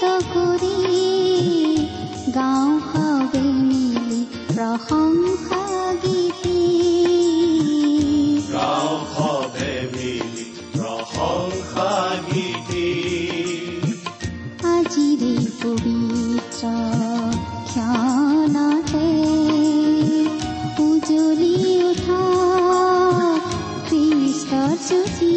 কৰি 0.00 0.76
গাঁও 2.34 2.72
সবে 2.88 3.42
মিলি 3.60 4.20
প্ৰশংসা 4.48 5.62
গীতি 6.02 6.60
গাঁও 8.52 8.92
সবে 9.14 9.70
মিলি 9.94 10.46
প্ৰশংসা 10.74 11.90
গীতি 12.28 12.90
আজিৰে 14.72 15.34
পবিত্ৰ 15.62 16.62
ক্ষণতে 17.70 19.08
উজলি 20.84 21.54
উঠা 21.82 22.22
খ্ৰীষ্টৰ 23.86 24.72
জ্যোতি 24.86 25.34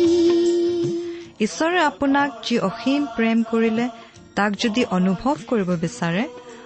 ঈশ্বৰে 1.45 1.79
আপোনাক 1.83 2.29
যি 2.45 2.55
অসীম 2.69 3.01
প্ৰেম 3.15 3.37
কৰিলে 3.51 3.85
তাক 4.41 4.55
যদি 4.59 4.83
অনুভৱ 4.97 5.41
কৰিব 5.49 5.69
বিচাৰে 5.79 6.21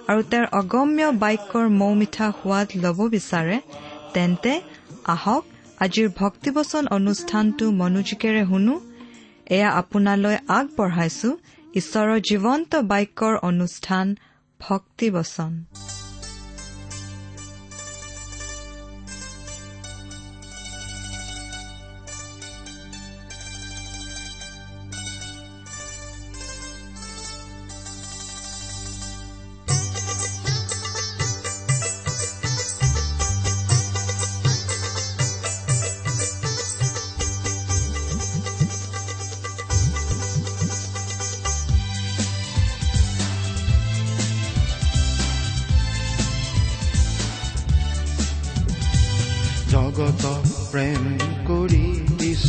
আৰু 0.09 0.21
তেওঁৰ 0.31 0.45
অগম্য 0.59 1.07
বাক্যৰ 1.23 1.65
মৌ 1.79 1.89
মিঠা 1.93 2.27
সোৱাদ 2.37 2.67
ল'ব 2.83 2.99
বিচাৰে 3.15 3.57
তেন্তে 4.13 4.53
আহক 5.05 5.43
আজিৰ 5.79 6.07
ভক্তিবচন 6.17 6.87
অনুষ্ঠানটো 6.89 7.65
মনোযোগেৰে 7.71 8.43
শুনো। 8.45 8.75
এয়া 9.47 9.69
আপোনালৈ 9.81 10.37
আগবঢ়াইছো। 10.57 11.29
ঈশ্বৰৰ 11.73 12.19
জীৱন্ত 12.29 12.71
বাক্যৰ 12.91 13.33
অনুষ্ঠান 13.41 14.15
ভক্তিবচন। 14.59 15.51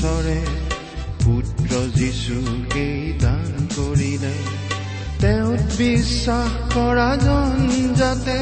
ঈশ্বৰে 0.07 0.41
পুত্ৰ 1.25 1.99
যীশুকেই 1.99 3.19
দান 3.21 3.69
কৰিলে। 3.77 4.35
তেওঁত 5.21 5.61
বিশ্বাস 5.79 6.75
কৰা 6.75 7.17
জন 7.17 7.95
যাতে 7.95 8.39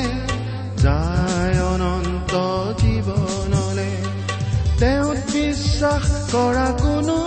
যায় 0.79 1.61
অনন্ত 1.63 2.33
জীৱনলে। 2.83 3.97
তেওঁত 4.79 5.17
বিশ্বাস 5.33 6.29
কৰা 6.33 6.71
কোনো 6.83 7.24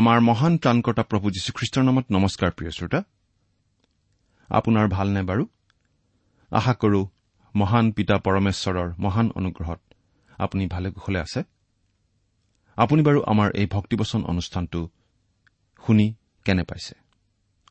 আমাৰ 0.00 0.20
মহান 0.20 0.58
ত্ৰাণকৰ্তা 0.58 1.02
প্ৰভু 1.02 1.30
যীশুখ্ৰীষ্টৰ 1.30 1.82
নামত 1.84 2.04
নমস্কাৰ 2.10 2.50
প্ৰিয় 2.50 2.70
শ্ৰোতা। 2.70 3.02
আপোনাৰ 4.48 4.88
ভালনে 4.88 5.22
বাৰু? 5.22 5.46
আশা 6.50 6.74
কৰো 6.74 7.08
মহান 7.56 7.92
পিতা 7.92 8.18
পৰমেশ্বৰৰ 8.18 8.94
মহান 8.98 9.30
অনুগ্ৰহত 9.30 9.80
আপুনি 10.38 10.66
ভালে 10.66 10.90
কুশলে 10.90 11.20
আছে। 11.20 11.42
আপুনি 12.76 13.02
বাৰু 13.02 13.22
আমাৰ 13.22 13.50
এই 13.54 13.66
ভক্তিবচন 13.66 14.24
অনুষ্ঠানটো 14.24 14.88
শুনি 15.86 16.14
কেনে 16.44 16.62
পাইছে? 16.62 16.94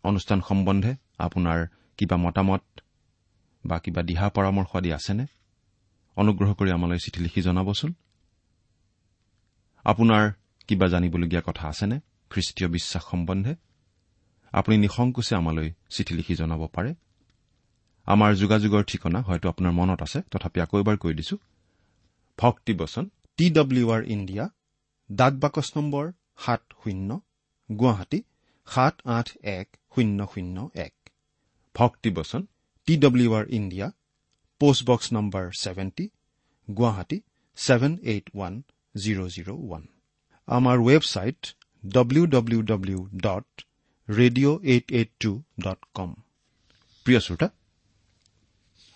অনুষ্ঠান 0.04 0.42
সম্বন্ধে 0.42 0.96
আপোনাৰ 1.18 1.68
কিবা 1.98 2.18
মতামত 2.18 2.64
বা 3.66 3.80
কিবা 3.80 4.02
দিহা 4.02 4.30
পৰামৰ্শ 4.30 4.76
আদি 4.76 4.94
আছেনে? 4.94 5.26
অনুগ্ৰহ 6.16 6.54
কৰি 6.54 6.72
আমালৈ 6.72 6.98
চিঠি 6.98 7.24
লিখি 7.24 7.42
জনাবচোন। 7.42 7.94
আপোনাৰ 9.84 10.32
কিবা 10.68 10.88
জানিবলগীয়া 10.88 11.42
কথা 11.46 11.68
আছেনে? 11.68 12.00
খ্ৰীষ্টীয় 12.32 12.70
বিশ্বাস 12.76 13.04
সম্বন্ধে? 13.12 13.54
আপুনি 14.54 14.76
নিসংকোচে 14.78 15.34
আমালৈ 15.36 15.70
চিঠি 15.94 16.14
লিখি 16.20 16.34
জনাব 16.36 16.62
পাৰে? 16.76 16.92
আমাৰ 18.08 18.32
যোগাযোগৰ 18.42 18.84
ঠিকনা 18.84 19.20
হয়তো 19.22 19.46
আপোনাৰ 19.50 19.74
মনত 19.80 20.00
আছে 20.02 20.20
তথাপি 20.32 20.58
আকৌ 20.66 20.76
এবাৰ 20.84 20.98
কৈ 21.04 21.14
দিছো। 21.20 21.36
ভক্তিবচন 22.40 23.06
টি 23.38 23.46
ডব্লিউ 23.50 23.86
আৰ 23.96 24.02
ইণ্ডিয়া 24.16 24.46
ডাক 25.10 25.34
বাকচ 25.34 25.68
নম্বৰ 25.76 26.06
সাত 26.44 26.62
শূন্য 26.82 27.10
গুৱাহাটী 27.70 28.20
সাত 28.68 28.96
আঠ 29.18 29.28
এক 29.58 29.68
শূন্য 29.94 30.20
শূন্য 30.34 30.58
এক। 30.86 30.96
ভক্তিবচন 31.76 32.42
T 32.88 32.94
W 32.98 33.30
R 33.34 33.46
India 33.50 33.88
post box 34.62 35.08
number 35.14 35.46
seventy 35.64 36.06
Guwahati 36.68 37.18
seven 37.58 37.94
eight 38.12 38.26
one 38.36 38.54
zero' 38.96 39.30
zero' 39.36 39.52
one. 39.66 39.84
আমাৰ 40.48 40.78
website 40.88 41.42
W 41.88 42.26
W 42.26 42.62
W 42.62 43.10
dot 43.16 43.62
radio' 44.10 44.60
eight 44.64 44.92
eight 44.92 45.10
two 45.20 45.44
dot 45.60 45.78
com 45.94 46.14
প্ৰিয় 47.06 47.20
শ্ৰোতা 47.20 47.50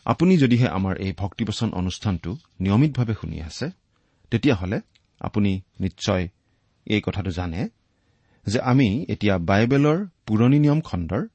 আপুনি 0.05 0.37
যদিহে 0.37 0.67
আমাৰ 0.67 0.97
এই 0.97 1.13
ভক্তিবচন 1.17 1.73
অনুষ্ঠানটো 1.73 2.37
নিয়মিতভাৱে 2.59 3.13
শুনি 3.21 3.41
আছে 3.41 3.69
তেতিয়াহ'লে 4.31 4.81
আপুনি 5.19 5.61
নিশ্চয় 5.79 6.27
এই 6.85 7.01
কথাটো 7.01 7.31
জানে 7.31 7.69
যে 8.47 8.59
আমি 8.59 9.05
এতিয়া 9.09 9.37
বাইবেলৰ 9.37 10.07
পুৰণি 10.25 10.59
নিয়ম 10.59 10.81
খণ্ডৰ 10.81 11.27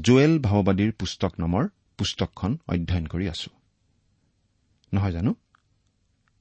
জুৱেল 0.00 0.38
ভাৱবাদীৰ 0.38 0.92
পুস্তক 0.92 1.40
নামৰ 1.40 1.68
পুস্তকখন 1.98 2.58
অধ্যয়ন 2.68 3.06
কৰি 3.06 3.28
আছো। 3.28 3.50
নহয় 4.94 5.12
জানো? 5.12 5.34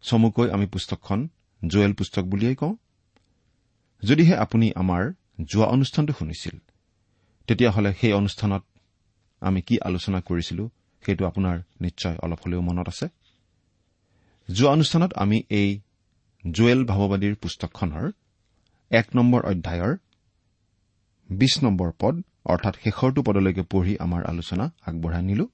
চমুকৈ 0.02 0.52
আমি 0.52 0.66
পুস্তকখন 0.66 1.28
জুৱেল 1.68 1.94
পুস্তক 1.94 2.24
বুলিয়েই 2.24 2.56
কওঁ। 2.56 2.76
যদিহে 4.04 4.36
আপুনি 4.36 4.68
আমাৰ 4.76 5.04
যোৱা 5.42 5.66
অনুষ্ঠানটো 5.66 6.14
শুনিছিল 6.14 6.56
তেতিয়াহ'লে 7.48 7.92
সেই 7.94 8.14
অনুষ্ঠানত 8.14 8.64
আমি 9.42 9.60
কি 9.62 9.76
আলোচনা 9.82 10.20
কৰিছিলো 10.22 10.64
সেইটো 11.04 11.24
আপোনাৰ 11.26 11.58
নিশ্চয় 11.82 12.16
অলপ 12.24 12.40
হলেও 12.46 12.62
মনত 12.62 12.88
আছে। 12.88 13.08
যোৱা 14.50 14.72
অনুষ্ঠানত 14.72 15.12
আমি 15.14 15.38
এই 15.50 15.70
জুৱেল 16.44 16.80
ভাৱবাদীৰ 16.86 17.36
পুস্তকখনৰ 17.36 18.06
এক 18.92 19.08
নম্বৰ 19.16 19.42
অধ্যায়ৰ 19.46 19.94
বিশ 21.30 21.54
নম্বৰ 21.64 21.90
পদ 22.00 22.16
অৰ্থাৎ 22.46 22.76
শেষৰটো 22.84 23.22
পদলৈকে 23.22 23.64
পঢ়ি 23.72 23.94
আমাৰ 23.98 24.22
আলোচনা 24.26 24.66
আগবঢ়াই 24.86 25.24
নিলো। 25.24 25.46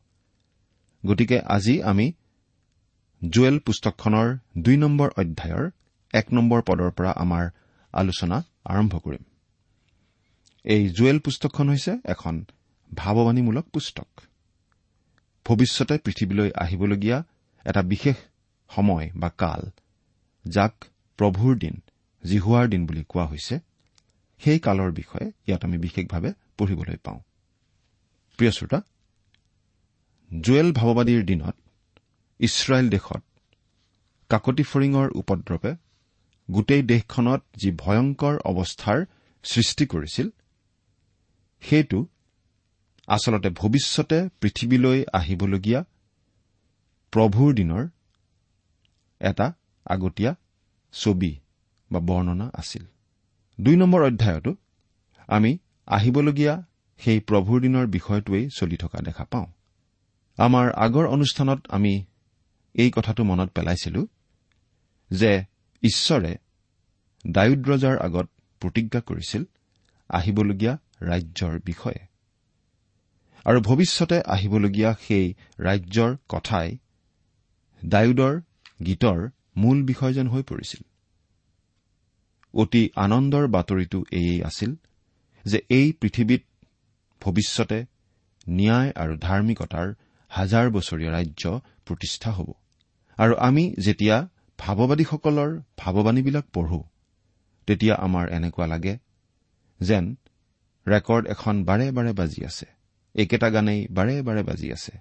গতিকে 1.04 1.38
আজি 1.56 1.75
আমি 1.81 2.06
জুৱেল 3.22 3.60
পুস্তকখনৰ 3.60 4.28
দুই 4.57 4.78
নম্বৰ 4.78 5.10
অধ্যায়ৰ 5.18 5.66
এক 6.13 6.28
নম্বৰ 6.34 6.60
পদৰ 6.62 6.89
পৰা 6.92 7.12
আমাৰ 7.24 7.46
আলোচনা 7.94 8.38
আৰম্ভ 8.66 8.94
কৰিম। 9.00 9.24
এই 10.66 10.90
জুৱেল 10.90 11.19
পুস্তকখন 11.19 11.69
হৈছে 11.69 11.94
এখন 12.06 12.45
ভাৱবাণীমূলক 12.95 13.66
পুস্তক। 13.74 14.10
ভৱিষ্যতে 15.45 15.98
পৃথিৱীলৈ 15.98 16.50
আহিবলগীয়া 16.56 17.24
এটা 17.66 17.81
বিশেষ 17.84 18.16
সময় 18.69 19.07
বা 19.16 19.30
কাল 19.38 19.62
যাক 20.45 20.75
প্ৰভুৰ 21.19 21.54
দিন 21.57 21.75
জিহুৱাৰ 22.24 22.66
দিন 22.68 22.81
বুলি 22.86 23.04
কোৱা 23.10 23.25
হৈছে 23.25 23.60
সেই 24.42 24.60
কালৰ 24.60 24.92
বিষয়ে 24.92 25.28
ইয়াত 25.48 25.66
আমি 25.66 25.78
বিশেষভাৱে 25.78 26.30
পঢ়িবলৈ 26.57 26.98
পাওঁ। 26.98 27.19
প্ৰিয় 28.39 28.51
শ্ৰোতা 28.51 28.80
জুৱেল 30.42 30.74
ভাৱবাদীৰ 30.74 31.22
দিনত 31.25 31.56
ইছৰাইল 32.39 32.89
দেশত 32.89 33.22
কাকতি 34.30 34.63
ফৰিঙৰ 34.63 35.07
উপদ্ৰৱে 35.16 35.72
গোটেই 36.54 36.82
দেশখনত 36.84 37.42
যি 37.58 37.70
ভয়ংকৰ 37.72 38.36
অৱস্থাৰ 38.46 39.00
সৃষ্টি 39.44 39.86
কৰিছিল 39.86 40.28
সেইটো 41.62 42.00
আচলতে 43.08 43.50
ভৱিষ্যতে 43.50 44.18
পৃথিৱীলৈ 44.42 45.00
আহিবলগীয়া 45.14 45.82
প্ৰভুৰ 47.12 47.50
দিনৰ 47.54 47.84
এটা 49.20 49.48
আগতীয়া 49.86 50.32
ছবি 50.94 51.32
বা 51.92 52.00
বৰ্ণনা 52.00 52.48
আছিল। 52.54 52.84
দুই 53.62 53.76
নম্বৰ 53.76 54.02
অধ্যায়তো 54.04 54.52
আমি 55.28 55.52
আহিবলগীয়া 55.88 56.56
সেই 56.98 57.20
প্ৰভুৰ 57.20 57.62
দিনৰ 57.62 57.86
বিষয়টোৱেই 57.88 58.46
চলি 58.56 58.78
থকা 58.78 59.00
দেখা 59.02 59.24
পাওঁ। 59.24 59.48
আমাৰ 60.38 60.66
আগৰ 60.76 61.06
অনুষ্ঠানত 61.08 61.60
আমি 61.70 61.94
এই 62.74 62.92
কথাটো 62.96 63.22
মনত 63.24 63.50
পেলাইছিলো 63.50 64.08
যে 65.12 65.32
ঈশ্বৰে 65.84 66.32
ডায়ুদ 67.25 67.62
ৰজাৰ 67.68 67.98
আগত 67.98 68.28
প্ৰতিজ্ঞা 68.62 69.02
কৰিছিল 69.02 69.44
আহিবলগীয়া 70.10 70.74
ৰাজ্যৰ 71.02 71.60
বিষয়ে। 71.60 72.02
আৰু 73.46 73.60
ভৱিষ্যতে 73.62 74.18
আহিবলগীয়া 74.25 74.92
সেই 75.08 75.28
ৰাজ্যৰ 75.60 76.12
কথাই 76.30 76.70
ডায়ুদৰ 77.86 78.34
গীতৰ 78.86 79.20
মূল 79.58 79.84
বিষয় 79.84 80.14
যেন 80.14 80.28
হৈ 80.28 80.44
পৰিছিল। 80.44 80.81
অতি 82.54 82.90
আনন্দৰ 82.96 83.48
বাতৰিটো 83.48 84.00
এয়েই 84.12 84.44
আছিল 84.44 84.75
যে 85.46 85.58
এই 85.70 85.88
পৃথিৱীত 85.92 86.44
ভৱিষ্যতে 87.22 87.80
ন্যায় 88.50 88.92
আৰু 88.96 89.14
ধাৰ্মিকতাৰ 89.18 89.88
হাজাৰ 90.30 90.66
বছৰীয়া 90.70 91.12
ৰাজ্য 91.12 91.44
প্ৰতিষ্ঠা 91.86 92.31
হ'ব। 92.31 92.50
আৰু 93.18 93.34
আমি 93.38 93.64
যেতিয়া 93.80 94.28
ভাৱবাদীসকলৰ 94.60 95.50
ভাৱবাণীবিলাক 95.78 96.46
পঢ়ো 96.54 96.80
তেতিয়া 97.68 97.95
আমাৰ 97.95 98.25
এনেকুৱা 98.30 98.65
লাগে 98.68 98.94
যেন 99.81 100.06
ৰেকৰ্ড 100.88 101.24
এখন 101.27 101.56
বাৰে 101.63 101.88
বাৰে 101.92 102.12
বাজি 102.13 102.42
আছে। 102.45 102.65
একেটা 103.15 103.48
গানেই 103.50 103.80
বাৰে 103.88 104.15
বাৰে 104.21 104.44
বাজি 104.44 104.68
আছে। 104.71 104.94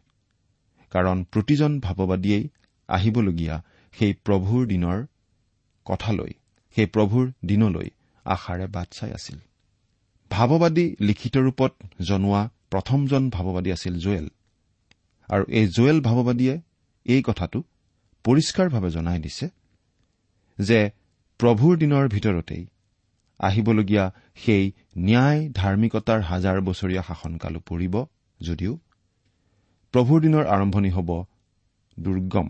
কাৰণ 0.92 1.16
প্ৰতিজন 1.24 1.72
ভাৱবাদীয়েই 1.80 2.44
আহিবলগীয়া 2.88 3.56
সেই 3.94 4.12
প্ৰভুৰ 4.26 4.62
দিনৰ 4.66 4.98
কথালৈ 5.86 6.32
সেই 6.76 6.86
প্ৰভুৰ 6.86 7.24
দিনলৈ 7.46 7.88
আশাৰে 8.26 8.66
বাট 8.66 8.88
চাই 8.92 9.10
আছিল। 9.12 9.38
ভাৱবাদী 10.30 10.86
লিখিত 11.00 11.36
ৰূপত 11.36 11.72
জনোৱা 12.00 12.42
প্ৰথমজন 12.70 13.22
ভাৱবাদী 13.30 13.70
আছিল 13.72 13.94
জুৱেল। 13.98 14.26
আৰু 15.28 15.44
এই 15.48 15.66
জুৱেল 15.66 15.98
ভাৱবাদীয়ে 16.00 16.54
এই 17.06 17.22
কথাটো 17.22 17.58
পৰিষ্কাৰভাৱে 18.24 18.90
জনাই 18.90 19.18
দিছে 19.18 19.46
যে 20.58 20.80
প্ৰভুৰ 21.42 21.76
দিনৰ 21.76 22.08
ভিতৰতেই 22.08 22.66
আহিবলগীয়া 23.40 24.04
সেই 24.34 24.72
ন্যায় 24.98 25.48
ধাৰ্মিকতাৰ 25.52 26.20
হাজাৰ 26.20 26.60
বছৰীয়া 26.60 27.02
শাসনকালো 27.02 27.60
পৰিব 27.60 27.94
যদিও 28.40 28.78
প্ৰভুৰ 29.94 30.20
দিনৰ 30.20 30.44
আৰম্ভণি 30.46 30.90
হ'ব 30.90 31.10
দুৰ্গম 31.98 32.48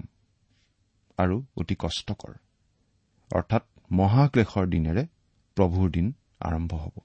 আৰু 1.18 1.36
অতি 1.56 1.76
কষ্টকৰ। 1.78 2.34
অৰ্থাৎ 3.30 3.64
মহাক্লেশৰ 3.92 4.66
দিনেৰে 4.66 5.06
প্ৰভুৰ 5.56 5.90
দিন 5.90 6.12
আৰম্ভ 6.40 6.72
হ'ব। 6.74 6.96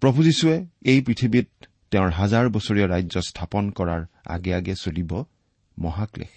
প্ৰভু 0.00 0.18
যীশুৱে 0.22 0.56
এই 0.82 1.00
পৃথিৱীত 1.00 1.48
তেওঁৰ 1.90 2.10
হাজাৰ 2.10 2.44
বছৰীয়া 2.48 2.86
ৰাজ্য 2.86 3.16
স্থাপন 3.20 3.70
কৰাৰ 3.70 4.02
আগে 4.24 4.54
আগে 4.54 4.74
চলিব 4.74 5.24
মহাক্লেশ। 5.78 6.34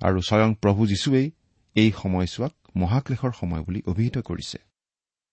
আৰু 0.00 0.18
স্বয়ং 0.20 0.50
প্ৰভু 0.54 0.86
যীশুৱেই 0.86 1.26
এই 1.74 1.92
সময়ছোৱাক 2.02 2.54
মহাক্লেশৰ 2.76 3.32
সময় 3.40 3.64
বুলি 3.64 3.82
অভিহিত 3.86 4.18
কৰিছে। 4.18 4.58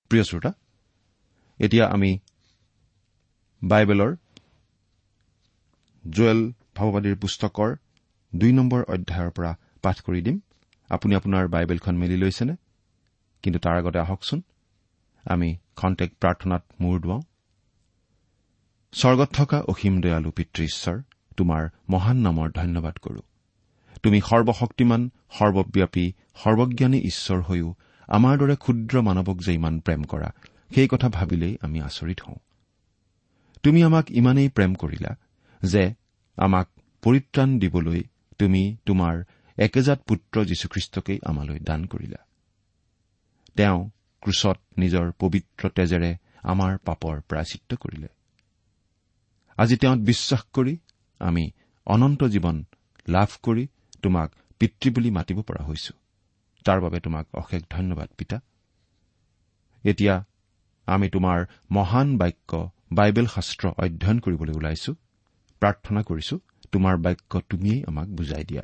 প্ৰিয় 0.09 0.23
শ্ৰোতা 0.23 0.53
এতিয়া 1.59 1.87
আমি 1.87 2.19
বাইবেলৰ 3.63 4.15
জুৱেল 6.09 6.53
ভাৱবাদীৰ 6.75 7.15
পুস্তকৰ 7.17 7.75
দুই 8.35 8.53
নম্বৰ 8.53 8.83
অধ্যায়ৰ 8.83 9.31
পৰা 9.31 9.57
পাঠ 9.81 10.01
কৰি 10.01 10.21
দিম। 10.21 10.39
আপুনি 10.89 11.15
আপোনাৰ 11.15 11.47
বাইবেলখন 11.47 11.95
মেলি 11.97 12.17
লৈছেনে? 12.17 12.55
কিন্তু 13.43 13.59
তাৰ 13.59 13.77
আগতে 13.77 13.99
আহকচোন। 13.99 14.41
আমি 15.25 15.57
খন্তেক 15.75 16.11
প্ৰাৰ্থনাত 16.19 16.63
মূৰ 16.81 17.01
দুৱাওঁ। 17.01 17.21
স্বৰ্গত 18.91 19.29
থকা 19.33 19.59
অসীম 19.59 20.01
দয়ালু 20.01 20.31
পিতৃ 20.31 20.63
ঈশ্বৰ 20.63 21.01
তোমাৰ 21.37 21.69
মহান 21.89 22.17
নামৰ 22.17 22.51
ধন্যবাদ 22.51 22.97
কৰো। 22.97 23.21
তুমি 24.03 24.21
সৰ্বশক্তিমান 24.21 25.09
সৰ্বব্যাপী 25.31 26.05
সৰ্বজ্ঞানী 26.35 26.99
ঈশ্বৰ 27.01 27.41
হৈও 27.41 27.75
আমাৰ 28.07 28.37
দৰে 28.37 28.55
ক্ষুদ্ৰ 28.55 29.01
মানৱক 29.01 29.37
যে 29.37 29.53
ইমান 29.53 29.79
প্ৰেম 29.79 30.03
কৰা 30.03 30.29
সেই 30.75 30.87
কথা 30.87 31.09
ভাবিলেই 31.09 31.57
আমি 31.61 31.81
আচৰিত 31.81 32.21
হওঁ। 32.21 32.39
তুমি 33.63 33.83
আমাক 33.83 34.11
ইমানেই 34.11 34.49
প্ৰেম 34.49 34.75
কৰিলা 34.75 35.15
যে 35.63 35.93
আমাক 36.37 36.67
পৰিত্ৰাণ 37.01 37.59
দিবলৈ 37.59 38.03
তুমি 38.37 38.77
তোমাৰ 38.85 39.23
একেজাত 39.57 39.99
পুত্ৰ 40.01 40.45
যীশুখ্ৰীষ্টকেই 40.45 41.19
আমালৈ 41.25 41.59
দান 41.59 41.85
কৰিলা। 41.85 42.17
তেওঁ 43.55 43.89
ক্ৰুচত 44.21 44.57
নিজৰ 44.77 45.11
পবিত্ৰ 45.19 45.69
তেজেৰে 45.69 46.17
আমাৰ 46.43 46.77
পাপৰ 46.77 47.21
প্ৰায়চিত্ৰ 47.21 47.75
কৰিলে। 47.75 48.07
আজি 49.57 49.75
তেওঁত 49.77 49.99
বিশ্বাস 49.99 50.41
কৰি 50.53 50.77
আমি 51.19 51.51
অনন্ত 51.85 52.23
জীৱন 52.23 52.63
লাভ 53.09 53.27
কৰি 53.43 53.67
তোমাক 54.03 54.29
পিতৃ 54.59 54.87
বুলি 54.89 55.09
মাতিব 55.11 55.37
পৰা 55.41 55.63
হৈছো। 55.63 55.93
তাৰ 56.65 56.79
বাবে 56.81 56.99
তোমাক 56.99 57.25
অশেষ 57.35 57.61
ধন্যবাদ 57.69 58.09
পিতা। 58.17 58.37
এতিয়া 59.83 60.15
আমি 60.87 61.09
তোমাৰ 61.09 61.45
মহান 61.71 62.17
বাক্য 62.17 62.51
বাইবেল 62.91 63.27
শাস্ত্ৰ 63.27 63.67
অধ্যয়ন 63.67 64.19
কৰিবলৈ 64.19 64.53
ওলাইছো 64.53 64.91
প্ৰাৰ্থনা 65.61 66.01
কৰিছো 66.01 66.35
তোমাৰ 66.71 66.97
বাক্য 66.97 67.41
তুমিয়েই 67.49 67.83
আমাক 67.87 68.07
বুজাই 68.07 68.43
দিয়া। 68.43 68.63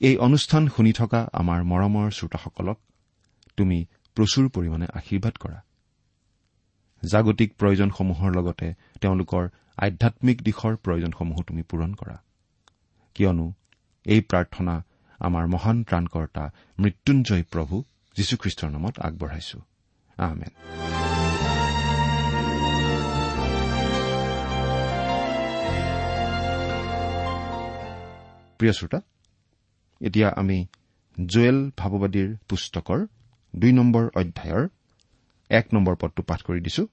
এই 0.00 0.16
অনুষ্ঠান 0.16 0.68
শুনি 0.68 0.92
থকা 0.92 1.20
আমাৰ 1.32 1.60
মৰমৰ 1.62 2.10
শ্ৰোতাসকলক 2.10 2.78
তুমি 3.56 3.78
প্ৰচুৰ 4.16 4.48
পৰিমাণে 4.48 4.86
আশীৰ্বাদ 4.94 5.34
কৰা। 5.38 5.58
জাগতিক 7.02 7.50
প্ৰয়োজনসমূহৰ 7.58 8.30
লগতে 8.36 8.74
তেওঁলোকৰ 9.00 9.48
আধ্যামিক 9.76 10.38
দিশৰ 10.42 10.76
প্ৰয়োজনসমূহো 10.76 11.42
তুমি 11.42 11.62
পূৰণ 11.62 11.94
কৰা। 11.94 12.16
কিয়নো 13.14 13.46
এই 14.06 14.20
প্ৰাৰ্থনা 14.20 14.74
আমাৰ 15.20 15.44
মহান 15.46 15.84
ত্ৰাণকৰ্তা 15.84 16.44
মৃত্যুঞ্জয় 16.78 17.44
প্ৰভু 17.52 17.76
যীশুখ্ৰীষ্টৰ 18.16 18.70
নামত 18.70 18.94
আগবঢ়াইছো। 19.00 19.58
আহমেদ 20.18 20.52
প্ৰিয় 28.58 28.72
শ্ৰোতা 28.72 29.00
এতিয়া 30.00 30.28
আমি 30.36 30.58
জুৱেল 31.28 31.70
ভাৱবাদীৰ 31.78 32.28
পুস্তকৰ 32.48 33.06
দুই 33.54 33.72
নম্বৰ 33.72 34.04
অধ্যায়ৰ 34.20 34.68
এক 35.50 35.66
নম্বৰ 35.74 35.94
পদটো 35.96 36.22
পাঠ 36.22 36.40
কৰি 36.42 36.60
দিছো। 36.60 36.86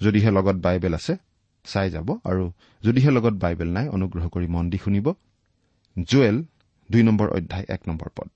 যদিহে 0.00 0.30
লগত 0.30 0.56
বাইবেল 0.56 0.94
আছে 0.94 1.14
চাই 1.64 1.90
যাব 1.90 2.08
আৰু 2.24 2.44
যদিহে 2.82 3.10
লগত 3.10 3.34
বাইবেল 3.44 3.68
নাই 3.68 3.88
অনুগ্ৰহ 3.88 4.24
কৰি 4.28 4.46
মন 4.46 4.70
দি 4.70 4.78
শুনিব। 4.78 5.06
জুৱেল 6.06 6.44
দুই 6.90 7.02
নম্বৰ 7.02 7.28
অধ্যায় 7.28 7.64
এক 7.68 7.80
নম্বৰ 7.88 8.08
পদ। 8.16 8.28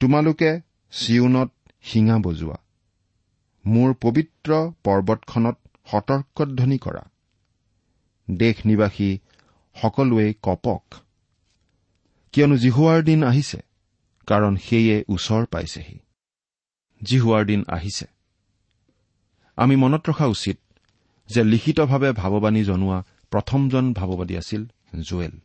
তোমালোকে 0.00 0.60
চিউনত 0.90 1.52
শিঙা 1.82 2.18
বজোৱা। 2.18 2.56
মোৰ 3.66 3.94
পবিত্ৰ 4.00 4.72
পৰ্বতখনত 4.84 5.58
সতৰ্কধ্বনি 5.90 6.78
কৰা। 6.78 7.10
দেশ 8.30 8.56
নিবাসী 8.66 9.18
সকলোৱে 9.82 10.34
কপক। 10.42 10.94
কিয়নো 12.32 12.56
জিহুৱাৰ 12.56 13.02
দিন 13.02 13.24
আহিছে 13.24 13.58
কাৰণ 14.26 14.56
সেয়ে 14.56 15.04
ওচৰ 15.08 15.46
পাইছেহি। 15.46 15.98
জিহুৱাৰ 17.04 17.44
দিন 17.44 17.64
আহিছে। 17.68 18.06
আমি 19.56 19.76
মনত 19.76 20.10
ৰখা 20.10 20.26
উচিত 20.26 20.58
যে 21.28 21.44
লিখিতভাৱে 21.44 22.12
ভাৱবাণী 22.12 22.64
জনোৱা 22.64 23.04
প্ৰথমজন 23.30 23.92
ভাৱবাদী 23.92 24.36
আছিল 24.36 24.66
জুৱেল। 25.00 25.40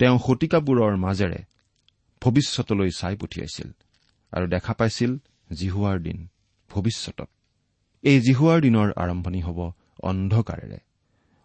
তেওঁ 0.00 0.18
শতিকাবোৰৰ 0.18 0.94
মাজেৰে 0.96 1.40
ভৱিষ্যতলৈ 2.22 2.90
চাই 3.00 3.14
পঠিয়াইছিল 3.16 3.68
আৰু 4.32 4.46
দেখা 4.54 4.72
পাইছিল 4.78 5.12
জিহুৱাৰ 5.52 5.96
দিন 5.98 6.18
ভৱিষ্যতত। 6.70 7.28
এই 8.04 8.18
জিহুৱাৰ 8.20 8.58
দিনৰ 8.60 8.88
আৰম্ভণি 8.96 9.40
হ'ব 9.40 9.58
অন্ধকাৰেৰে 10.02 10.78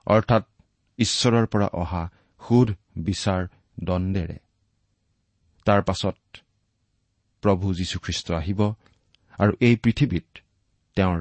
অৰ্থাৎ 0.08 0.44
ঈশ্বৰৰ 1.00 1.46
পৰা 1.48 1.68
অহা 1.82 2.04
সোধ 2.42 2.68
বিচাৰ 2.98 3.42
দণ্ডেৰে। 3.84 4.38
তাৰ 5.68 5.82
পাছত 5.82 6.18
প্ৰভু 7.44 7.66
যীশুখ্ৰীষ্ট 7.74 8.28
আহিব 8.32 8.62
আৰু 9.40 9.52
এই 9.68 9.76
পৃথিৱীত 9.84 10.28
তেওঁৰ 10.98 11.20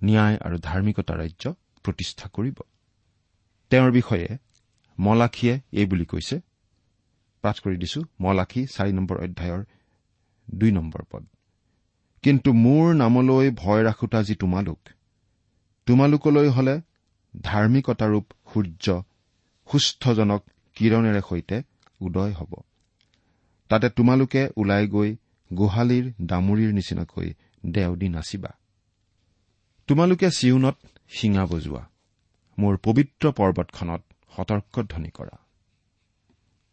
ন্যায় 0.00 0.36
আৰু 0.46 0.56
ধাৰ্মিকতা 0.68 1.14
ৰাজ্য 1.14 1.44
প্ৰতিষ্ঠা 1.84 2.26
কৰিব। 2.28 2.56
তেওঁৰ 3.70 3.90
বিষয়ে 3.90 4.28
মলাখীয়ে 5.00 5.60
এই 5.72 5.86
বুলি 5.86 6.04
কৈছে। 6.04 6.40
পাঠ 7.42 7.60
কৰি 7.60 7.76
দিছো 7.76 8.00
মলাখী 8.20 8.66
চাৰি 8.66 8.92
নম্বৰ 8.92 9.16
অধ্যায়ৰ 9.16 9.64
দুই 10.54 10.72
নম্বৰ 10.72 11.02
পদ। 11.10 11.26
কিন্তু 12.22 12.52
মোৰ 12.52 12.94
নামলৈ 12.94 13.50
ভয় 13.50 13.82
ৰাখোতা 13.84 14.22
যি 14.22 14.34
তোমালোক। 14.34 14.78
তোমালোকলৈ 15.86 16.48
হলে 16.48 16.80
ধাৰ্মিকতাৰূপ 17.40 18.26
সূৰ্য 18.52 19.02
সুস্থজনক 19.72 20.44
কিৰণেৰে 20.74 21.20
সৈতে 21.28 21.62
উদয় 22.00 22.32
হ'ব। 22.32 22.54
তাতে 23.68 23.88
তোমালোকে 23.88 24.48
ওলাই 24.56 24.88
গৈ 24.88 25.16
গোহালিৰ 25.52 26.12
দামুৰিৰ 26.22 26.72
নিচিনাকৈ 26.72 27.34
দেও 27.66 27.96
দি 27.96 28.08
নাচিবা। 28.08 28.50
তোমালোকে 29.86 30.30
চিউনত 30.30 30.76
শিঙা 31.08 31.46
বজোৱা। 31.46 31.88
মোৰ 32.58 32.76
পবিত্ৰ 32.82 33.32
পৰ্বতখনত 33.32 34.02
সতৰ্কধ্বনি 34.36 35.10
কৰা। 35.10 35.36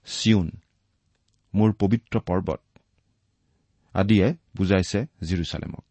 চিউন 0.05 0.51
মোৰ 1.53 1.73
পবিত্ৰ 1.73 2.19
পৰ্বত। 2.19 2.61
আদিয়ে 3.93 4.33
বুজাইছে 4.57 5.05
জিৰচালেমক। 5.23 5.85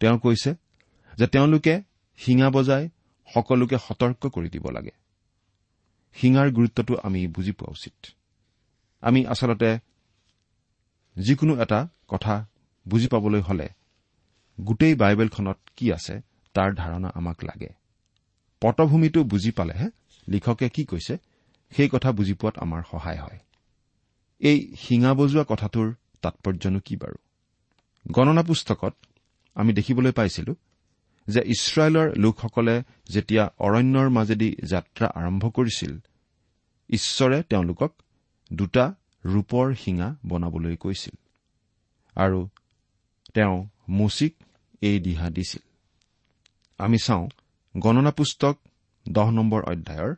তেওঁ 0.00 0.18
কৈছে 0.18 0.54
যে 1.18 1.26
তেওঁলোকে 1.26 1.82
শিঙা 2.16 2.50
বজাই 2.50 2.88
সকলোকে 3.34 3.76
সতৰ্ক 3.78 4.26
কৰি 4.26 4.48
দিব 4.50 4.70
লাগে। 4.70 4.90
শিঙাৰ 6.14 6.50
গুৰুত্বটো 6.50 6.96
আমি 7.02 7.26
বুজি 7.26 7.52
পোৱা 7.52 7.70
উচিত। 7.70 8.06
আমি 9.00 9.26
আচলতে 9.26 9.78
যিকোনো 11.16 11.62
এটা 11.62 11.88
কথা 12.08 12.46
বুজি 12.88 13.08
পাবলৈ 13.08 13.40
হলে 13.40 13.68
গোটেই 14.60 14.94
বাইবেলখনত 14.94 15.58
কি 15.76 15.92
আছে 15.92 16.20
তাৰ 16.54 16.74
ধাৰণা 16.74 17.08
আমাক 17.14 17.44
লাগে। 17.44 17.68
পটভূমিটো 18.60 19.24
বুজি 19.24 19.50
পালেহে 19.50 19.90
লিখকে 20.30 20.68
কি 20.68 20.84
কৈছে 20.84 21.16
সেই 21.70 21.88
কথা 21.88 22.12
বুজি 22.12 22.34
পোৱাত 22.34 22.58
আমাৰ 22.58 22.82
সহায় 22.90 23.20
হয়। 23.20 23.38
এই 24.40 24.74
শিঙা 24.76 25.14
বজোৱা 25.14 25.44
কথাটোৰ 25.48 25.94
তাৎপৰ্যনো 26.22 26.80
কি 26.80 26.96
বাৰু? 26.96 27.18
গণনা 28.10 28.42
পুস্তকত 28.42 28.94
আমি 29.54 29.72
দেখিবলৈ 29.72 30.12
পাইছিলো 30.12 30.54
যে 31.28 31.40
ইছৰাইলৰ 31.40 32.16
লোকসকলে 32.16 32.82
যেতিয়া 33.08 33.52
অৰণ্যৰ 33.58 34.08
মাজেদি 34.08 34.56
যাত্ৰা 34.64 35.06
আৰম্ভ 35.14 35.50
কৰিছিল 35.50 35.98
ঈশ্বৰে 36.90 37.42
তেওঁলোকক 37.42 37.92
দুটা 38.52 38.94
ৰূপৰ 39.24 39.74
শিঙা 39.74 40.16
বনাবলৈ 40.26 40.76
কৈছিল 40.76 41.16
আৰু 42.14 42.48
তেওঁ 43.34 43.68
মুচিক 43.88 44.34
এই 44.80 45.00
দিহা 45.00 45.30
দিছিল। 45.30 45.62
আমি 46.78 46.98
চাওঁ 46.98 47.28
গণনা 47.78 48.10
পুস্তক 48.10 48.58
দহ 49.10 49.30
নম্বৰ 49.30 49.62
অধ্যায়ৰ 49.62 50.14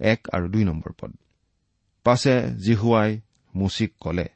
এক 0.00 0.20
আৰু 0.32 0.46
দুই 0.48 0.64
নম্বৰ 0.64 0.92
পদ। 1.00 1.12
পাছে 2.06 2.34
জিহুৱাই 2.58 3.20
মুচিক 3.54 3.92
কলে 4.00 4.28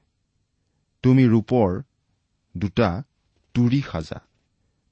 তুমি 1.04 1.24
ৰূপৰ 1.26 1.82
দুটা 2.56 3.02
তুৰি 3.54 3.80
সাজা 3.92 4.18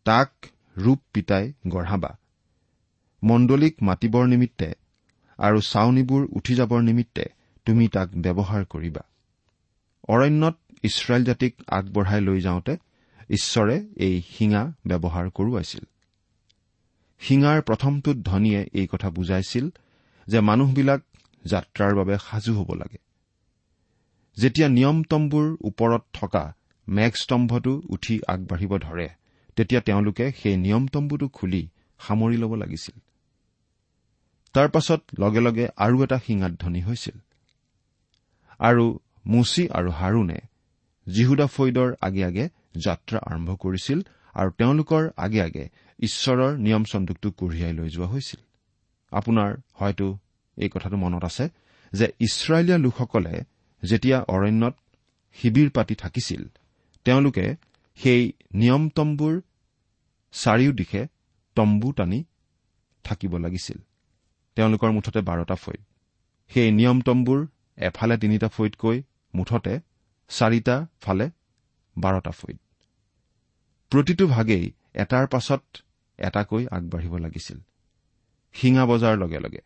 তাক 0.07 0.31
ৰূপ 0.76 1.00
পিতাই 1.12 1.52
গঢ়াবা। 1.69 2.12
মণ্ডলীক 3.23 3.75
মাতিবৰ 3.83 4.25
নিমিত্তে 4.26 4.69
আৰু 5.38 5.59
চাউনীবোৰ 5.61 6.23
উঠি 6.33 6.54
যাবৰ 6.54 6.81
নিমিত্তে 6.83 7.25
তুমি 7.66 7.88
তাক 7.88 8.09
ব্যৱহাৰ 8.16 8.64
কৰিবা। 8.64 9.02
অৰণ্যত 10.09 10.57
ইছৰাইল 10.83 11.25
জাতিক 11.25 11.52
আগবঢ়াই 11.69 12.21
লৈ 12.21 12.40
যাওঁতে 12.40 12.76
ঈশ্বৰে 13.31 13.76
এই 13.97 14.23
শিঙা 14.31 14.62
ব্যৱহাৰ 14.87 15.31
কৰোৱাইছিল। 15.31 15.85
শিঙাৰ 17.21 17.62
প্ৰথমটোত 17.62 18.16
ধনীয়ে 18.16 18.61
এই 18.75 18.87
কথা 18.87 19.11
বুজাইছিল 19.11 19.71
যে 20.26 20.40
মানুহবিলাক 20.40 21.00
যাত্ৰাৰ 21.44 21.94
বাবে 21.94 22.18
সাজু 22.30 22.52
হ'ব 22.54 22.75
লাগে। 22.75 22.99
যেতিয়া 24.37 24.68
নিয়মতম্বুৰ 24.68 25.56
ওপৰত 25.61 26.02
থকা 26.12 26.54
মেঘস্তম্ভটো 26.88 27.83
উঠি 27.88 28.21
আগবাঢ়িব 28.28 28.78
ধৰে 28.78 29.09
তেতিয়া 29.56 29.80
তেওঁলোকে 29.80 30.33
সেই 30.42 30.56
নিয়মতম্বুটো 30.56 31.28
খুলি 31.28 31.68
সামৰি 31.99 32.37
ল'ব 32.37 32.54
লাগিছিল। 32.54 32.97
তাৰ 34.54 34.68
পাছত 34.68 35.00
লগে 35.18 35.40
লগে 35.40 35.68
আৰু 35.76 36.04
এটা 36.04 36.18
শিঙাত 36.18 36.52
ধনী 36.52 36.80
হৈছিল। 36.83 37.16
আৰু 38.59 38.99
মুচি 39.26 39.68
আৰু 39.68 39.90
হাৰুণে 39.90 40.40
জিহুদা 41.06 41.47
ফৈদৰ 41.47 41.94
আগে 42.00 42.25
আগে 42.25 42.49
যাত্ৰা 42.76 43.18
আৰম্ভ 43.18 43.54
কৰিছিল 43.54 43.99
আৰু 44.35 44.50
তেওঁলোকৰ 44.50 45.11
আগে 45.16 45.42
আগে 45.42 45.68
ঈশ্বৰৰ 45.99 46.53
নিয়ম 46.59 46.85
চন্দুকটো 46.85 47.29
কঢ়িয়াই 47.31 47.73
লৈ 47.73 47.89
যোৱা 47.89 48.07
হৈছিল। 48.07 48.41
আপোনাৰ 49.13 49.51
হয়তো 49.73 50.07
এই 50.57 50.69
কথাটো 50.69 50.97
মনত 50.97 51.25
আছে 51.25 51.45
যে 51.93 52.07
ইছৰাইলীয়া 52.21 52.79
লোকসকলে 52.79 53.35
যেতিয়া 53.83 54.19
অৰণ্যত 54.35 54.75
শিবিৰ 55.39 55.71
পাতি 55.71 55.95
থাকিছিল 55.95 56.43
তেওঁলোকে 57.05 57.57
সেই 57.99 58.33
নিয়মতম্বুৰ 58.55 59.35
চাৰিওদিশে 60.33 61.03
তম্বু 61.57 61.93
টানি 61.93 62.25
থাকিব 63.05 63.37
লাগিছিল। 63.37 63.79
তেওঁলোকৰ 64.57 64.91
মুঠতে 64.91 65.21
বাৰটা 65.21 65.55
ফৈদ 65.55 65.83
সেই 66.51 66.71
নিয়মতম্বুৰ 66.71 67.41
এফালে 67.79 68.17
তিনিটা 68.19 68.49
ফৈদকৈ 68.49 69.03
মুঠতে 69.35 69.75
চাৰিটা 70.29 70.77
ফালে 71.03 71.27
বাৰটা 71.97 72.31
ফৈদ 72.31 72.59
প্ৰতিটো 73.91 74.27
ভাগেই 74.27 74.65
এটাৰ 74.95 75.27
পাছত 75.27 75.63
এটাকৈ 76.18 76.66
আগবাঢ়িব 76.66 77.16
লাগিছিল। 77.16 77.59
শিঙা 78.52 78.87
বজাৰ 78.87 79.18
লগে 79.18 79.40
লগে। 79.40 79.59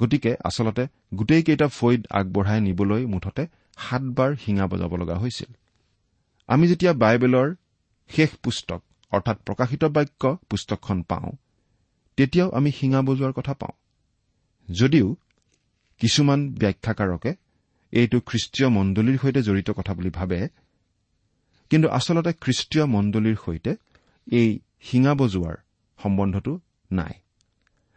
গতিকে 0.00 0.36
আচলতে 0.44 0.86
গোটেইকেইটা 1.14 1.68
ফৈদ 1.68 2.06
আগবঢ়াই 2.10 2.60
নিবলৈ 2.60 3.06
মুঠতে 3.06 3.46
সাতবাৰ 3.76 4.36
শিঙা 4.36 4.66
বজাব 4.66 4.96
লগা 4.96 5.14
হৈছিল। 5.14 5.56
আমি 6.46 6.68
যেতিয়া 6.68 6.92
বাইবেলৰ 6.92 7.54
শেষ 8.08 8.30
পুস্তক 8.30 8.82
অৰ্থাৎ 9.12 9.36
প্ৰকাশিত 9.36 9.84
বাক্য 9.84 10.36
পুস্তকখন 10.50 11.02
পাওঁ 11.02 11.32
তেতিয়াও 12.16 12.50
আমি 12.50 12.72
শিঙা 12.72 13.02
বজোৱাৰ 13.02 13.32
কথা 13.32 13.54
পাওঁ। 13.54 13.74
যদিও 14.72 15.16
কিছুমান 15.98 16.52
ব্যাখ্যাকাৰকে 16.52 17.34
এইটো 17.92 18.20
খ্ৰীষ্টীয় 18.20 18.68
মণ্ডলীৰ 18.68 19.18
সৈতে 19.18 19.42
জড়িত 19.42 19.70
কথা 19.70 19.94
বুলি 19.94 20.10
ভাবে 20.10 20.48
কিন্তু 21.70 21.88
আচলতে 21.88 22.32
খ্ৰীষ্টীয় 22.32 22.84
মণ্ডলীৰ 22.86 23.36
সৈতে 23.44 23.76
এই 24.32 24.58
শিঙা 24.86 25.12
বজোৱাৰ 25.14 25.56
সম্বন্ধটো 25.98 26.52
নাই। 26.92 27.14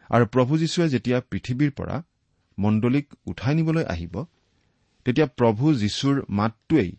আৰু 0.10 0.26
প্ৰভু 0.26 0.58
যীশুৱে 0.58 0.90
যেতিয়া 0.90 1.18
পৃথিৱীৰ 1.32 1.72
পৰা 1.72 1.96
মণ্ডলীক 2.58 3.06
উঠাই 3.26 3.56
নিবলৈ 3.56 3.86
আহিব 3.86 4.16
তেতিয়া 5.06 5.28
প্ৰভু 5.40 5.74
যীশুৰ 5.74 6.16
মাতটোৱেই 6.30 6.92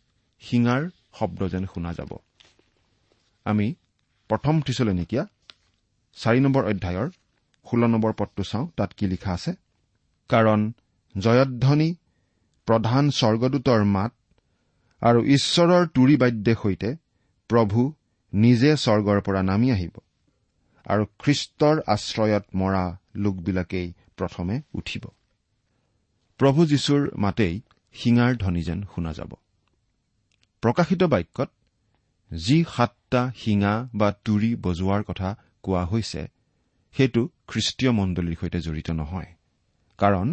শিঙাৰ 0.43 0.83
শব্দ 1.19 1.41
যেন 1.49 1.65
শুনা 1.75 1.93
যাব। 1.93 2.11
আমি 3.47 3.75
প্ৰথম 4.31 4.55
থিচলেনিকীয়া 4.61 5.25
চাৰি 6.17 6.41
নম্বৰ 6.41 6.65
অধ্যায়ৰ 6.65 7.09
ষোল্ল 7.67 7.85
নম্বৰ 7.87 8.13
পদটো 8.13 8.43
চাওঁ 8.43 8.67
তাত 8.77 8.91
কি 8.97 9.07
লিখা 9.07 9.33
আছে? 9.33 9.53
কাৰণ 10.31 10.61
জয়ধ্বনি 11.15 11.91
প্ৰধান 12.69 13.05
স্বৰ্গদূতৰ 13.11 13.85
মাত 13.85 14.13
আৰু 15.03 15.21
ঈশ্বৰৰ 15.25 15.87
তুৰি 15.87 16.17
বাদ্যে 16.17 16.55
সৈতে 16.63 16.91
প্ৰভু 17.51 17.81
নিজে 18.33 18.71
স্বৰ্গৰ 18.77 19.19
পৰা 19.21 19.41
নামি 19.43 19.69
আহিব 19.71 19.95
আৰু 20.87 21.05
খ্ৰীষ্টৰ 21.19 21.77
আশ্ৰয়ত 21.87 22.45
মৰা 22.55 22.85
লোকবিলাকেই 23.17 23.89
প্ৰথমে 24.17 24.57
উঠিব। 24.75 25.05
প্ৰভু 26.41 26.61
যীশুৰ 26.67 27.03
মাতেই 27.17 27.55
শিঙাৰ 27.95 28.33
ধ্বনি 28.37 28.63
যেন 28.63 28.81
শুনা 28.95 29.13
যাব। 29.13 29.33
প্ৰকাশিত 30.63 31.03
বাক্যত 31.03 31.51
যি 32.31 32.65
সাতটা 32.75 33.23
শিঙা 33.37 33.75
বা 33.95 34.09
তুৰি 34.25 34.51
বজোৱাৰ 34.57 35.03
কথা 35.03 35.29
কোৱা 35.63 35.83
হৈছে 35.85 36.23
সেইটো 36.95 37.23
খ্ৰীষ্টীয় 37.49 37.93
মণ্ডলীৰ 37.93 38.37
সৈতে 38.41 38.59
জড়িত 38.61 38.91
নহয় 38.91 39.31
কাৰণ 39.99 40.29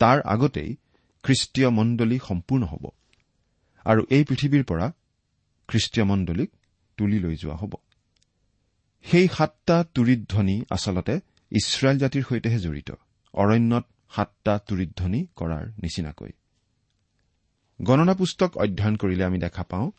তাৰ 0.00 0.18
আগতেই 0.24 0.70
খ্ৰীষ্টীয় 1.24 1.68
মণ্ডলী 1.70 2.18
সম্পূৰ্ণ 2.18 2.62
হ'ব 2.64 2.84
আৰু 3.86 4.02
এই 4.10 4.24
পৃথিৱীৰ 4.24 4.64
পৰা 4.64 4.86
খ্ৰীষ্টীয় 5.68 6.04
মণ্ডলীক 6.04 6.50
তুলি 6.96 7.18
লৈ 7.18 7.36
যোৱা 7.36 7.56
হ'ব। 7.56 7.74
সেই 9.04 9.28
সাতটা 9.28 9.84
তুৰিধ্বনি 9.94 10.64
আচলতে 10.70 11.14
ইছৰাইল 11.52 11.98
জাতিৰ 11.98 12.22
সৈতেহে 12.28 12.58
জড়িত। 12.58 12.90
অৰণ্যত 13.34 13.84
সাতটা 14.16 14.58
তুৰিধ্বনি 14.68 15.26
কৰাৰ 15.36 15.64
নিচিনাকৈ। 15.82 16.32
গণনা 17.82 18.14
পুস্তক 18.14 18.56
অধ্যয়ন 18.56 18.96
কৰিলে 18.96 19.24
আমি 19.24 19.38
দেখা 19.38 19.62
পাওঁ 19.62 19.90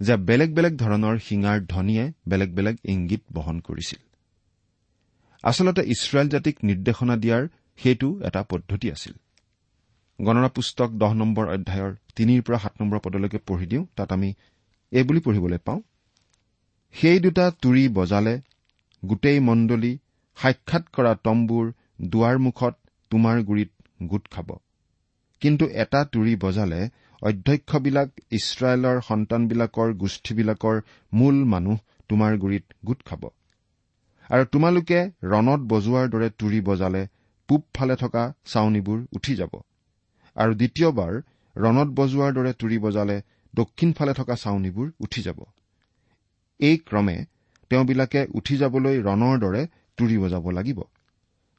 যে 0.00 0.16
বেলেগ 0.16 0.54
বেলেগ 0.54 0.76
ধৰণৰ 0.76 1.18
শিঙাৰ 1.18 1.58
ধ্বনিয়ে 1.66 2.12
বেলেগ 2.28 2.50
বেলেগ 2.54 2.76
ইংগিত 2.84 3.22
বহন 3.32 3.60
কৰিছিল। 3.60 4.00
আচলতে 5.42 5.82
ইছৰাইল 5.82 6.28
জাতিক 6.28 6.56
নিৰ্দেশনা 6.62 7.16
দিয়াৰ 7.16 7.48
সেইটো 7.76 8.20
এটা 8.26 8.42
পদ্ধতি 8.42 8.92
আছিল। 8.92 9.12
গণনা 10.20 10.48
পুস্তক 10.48 10.90
দহ 10.90 11.12
নম্বৰ 11.12 11.46
অধ্যায়ৰ 11.48 11.92
তিনিৰ 12.16 12.42
পৰা 12.42 12.58
সাত 12.58 12.74
নম্বৰ 12.80 12.98
পদলৈকে 12.98 13.38
পঢ়ি 13.38 13.66
দিওঁ 13.66 13.86
তাত 13.96 14.12
আমি 14.12 14.34
এই 14.90 15.02
বুলি 15.02 15.20
পঢ়িবলৈ 15.20 15.58
পাওঁ 15.58 15.80
সেই 16.94 17.18
দুটা 17.20 17.44
তুৰি 17.62 17.84
বজালে 17.88 18.34
গোটেই 19.02 19.38
মণ্ডলী 19.40 19.92
সাক্ষাৎ 20.38 20.84
কৰা 20.92 21.12
তম্বুৰ 21.24 21.66
দুৱাৰমুখত 22.08 22.74
তোমাৰ 23.10 23.36
গুৰিত 23.42 23.70
গোট 24.06 24.24
খাব। 24.30 24.48
কিন্তু 25.42 25.64
এটা 25.82 26.00
তুৰি 26.12 26.34
বজালে 26.36 26.80
অধ্যক্ষবিলাক 27.22 28.10
ইছৰাইলৰ 28.32 28.96
সন্তানবিলাকৰ 29.00 29.88
গোষ্ঠীবিলাকৰ 29.94 30.76
মূল 31.12 31.36
মানুহ 31.44 31.76
তোমাৰ 32.08 32.32
গুৰিত 32.38 32.64
গোট 32.84 33.00
খাব। 33.04 33.22
আৰু 34.30 34.44
তোমালোকে 34.52 35.00
ৰণত 35.24 35.60
বজোৱাৰ 35.72 36.06
দৰে 36.08 36.28
তুৰি 36.38 36.60
বজালে 36.60 37.02
পূবফালে 37.48 37.96
থকা 37.96 38.22
চাউনীবোৰ 38.46 38.98
উঠি 39.12 39.34
যাব। 39.34 39.52
আৰু 40.36 40.52
দ্বিতীয়বাৰ 40.54 41.12
ৰণত 41.56 41.88
বজোৱাৰ 41.94 42.30
দৰে 42.34 42.52
তুৰি 42.52 42.78
বজালে 42.78 43.16
দক্ষিণফালে 43.54 44.14
থকা 44.14 44.34
চাউনীবোৰ 44.34 44.92
উঠি 45.00 45.22
যাব। 45.22 45.40
এই 46.60 46.76
ক্ৰমে 46.88 47.16
তেওঁবিলাকে 47.70 48.20
উঠি 48.38 48.54
যাবলৈ 48.62 48.96
ৰণৰ 49.04 49.36
দৰে 49.44 49.62
তুৰি 49.98 50.16
বজাব 50.22 50.44
লাগিব। 50.50 50.80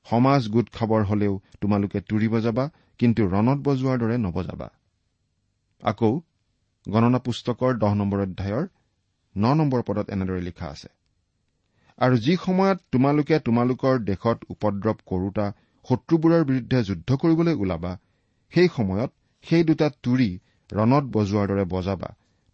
সমাজ 0.08 0.42
গোট 0.50 0.68
খাবৰ 0.74 1.02
হলেও 1.04 1.34
তোমালোকে 1.62 2.00
তুৰি 2.10 2.28
বজাবা 2.36 2.66
কিন্তু 3.00 3.22
ৰণত 3.34 3.60
বজোৱাৰ 3.68 3.98
দৰে 4.04 4.16
নবজাবা। 4.26 4.68
আকৌ 5.84 6.12
গণনা 6.86 7.20
পুস্তকৰ 7.26 7.72
দহ 7.82 7.94
নম্বৰ 7.96 8.20
অধ্যায়ৰ 8.22 8.66
ন 9.36 9.54
নম্বৰ 9.60 9.82
পদত 9.88 10.08
এনেদৰে 10.10 10.42
লিখা 10.42 10.68
আছে 10.68 10.90
আৰু 12.00 12.16
যি 12.18 12.34
সময়ত 12.46 12.80
তোমালোকে 12.92 13.36
তোমালোকৰ 13.48 14.00
দেশত 14.06 14.38
উপদ্ৰৱ 14.54 14.98
কৰোতা 15.06 15.46
শত্ৰুবোৰৰ 15.86 16.44
বিৰুদ্ধে 16.50 16.80
যুদ্ধ 16.84 17.10
কৰিবলৈ 17.22 17.56
ওলাবা 17.64 17.92
সেই 18.54 18.70
সময়ত 18.78 19.12
সেই 19.46 19.64
দুটা 19.64 19.88
তুৰি 20.04 20.30
ৰণত 20.70 21.06
বজোৱাৰ 21.16 21.48
দৰে 21.52 21.66
বজাবা 21.76 22.10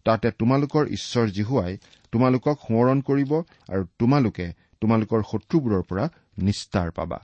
তাতে 0.06 0.28
তোমালোকৰ 0.40 0.84
ঈশ্বৰ 0.96 1.26
জিহুৱাই 1.30 1.72
তোমালোকক 2.12 2.56
সোঁৱৰণ 2.68 3.00
কৰিব 3.00 3.32
আৰু 3.68 3.84
তোমালোকে 3.98 4.46
তোমালোকৰ 4.80 5.22
শত্ৰুবোৰৰ 5.30 5.82
পৰা 5.82 6.04
নিস্তাৰ 6.38 6.90
পাবা। 6.90 7.18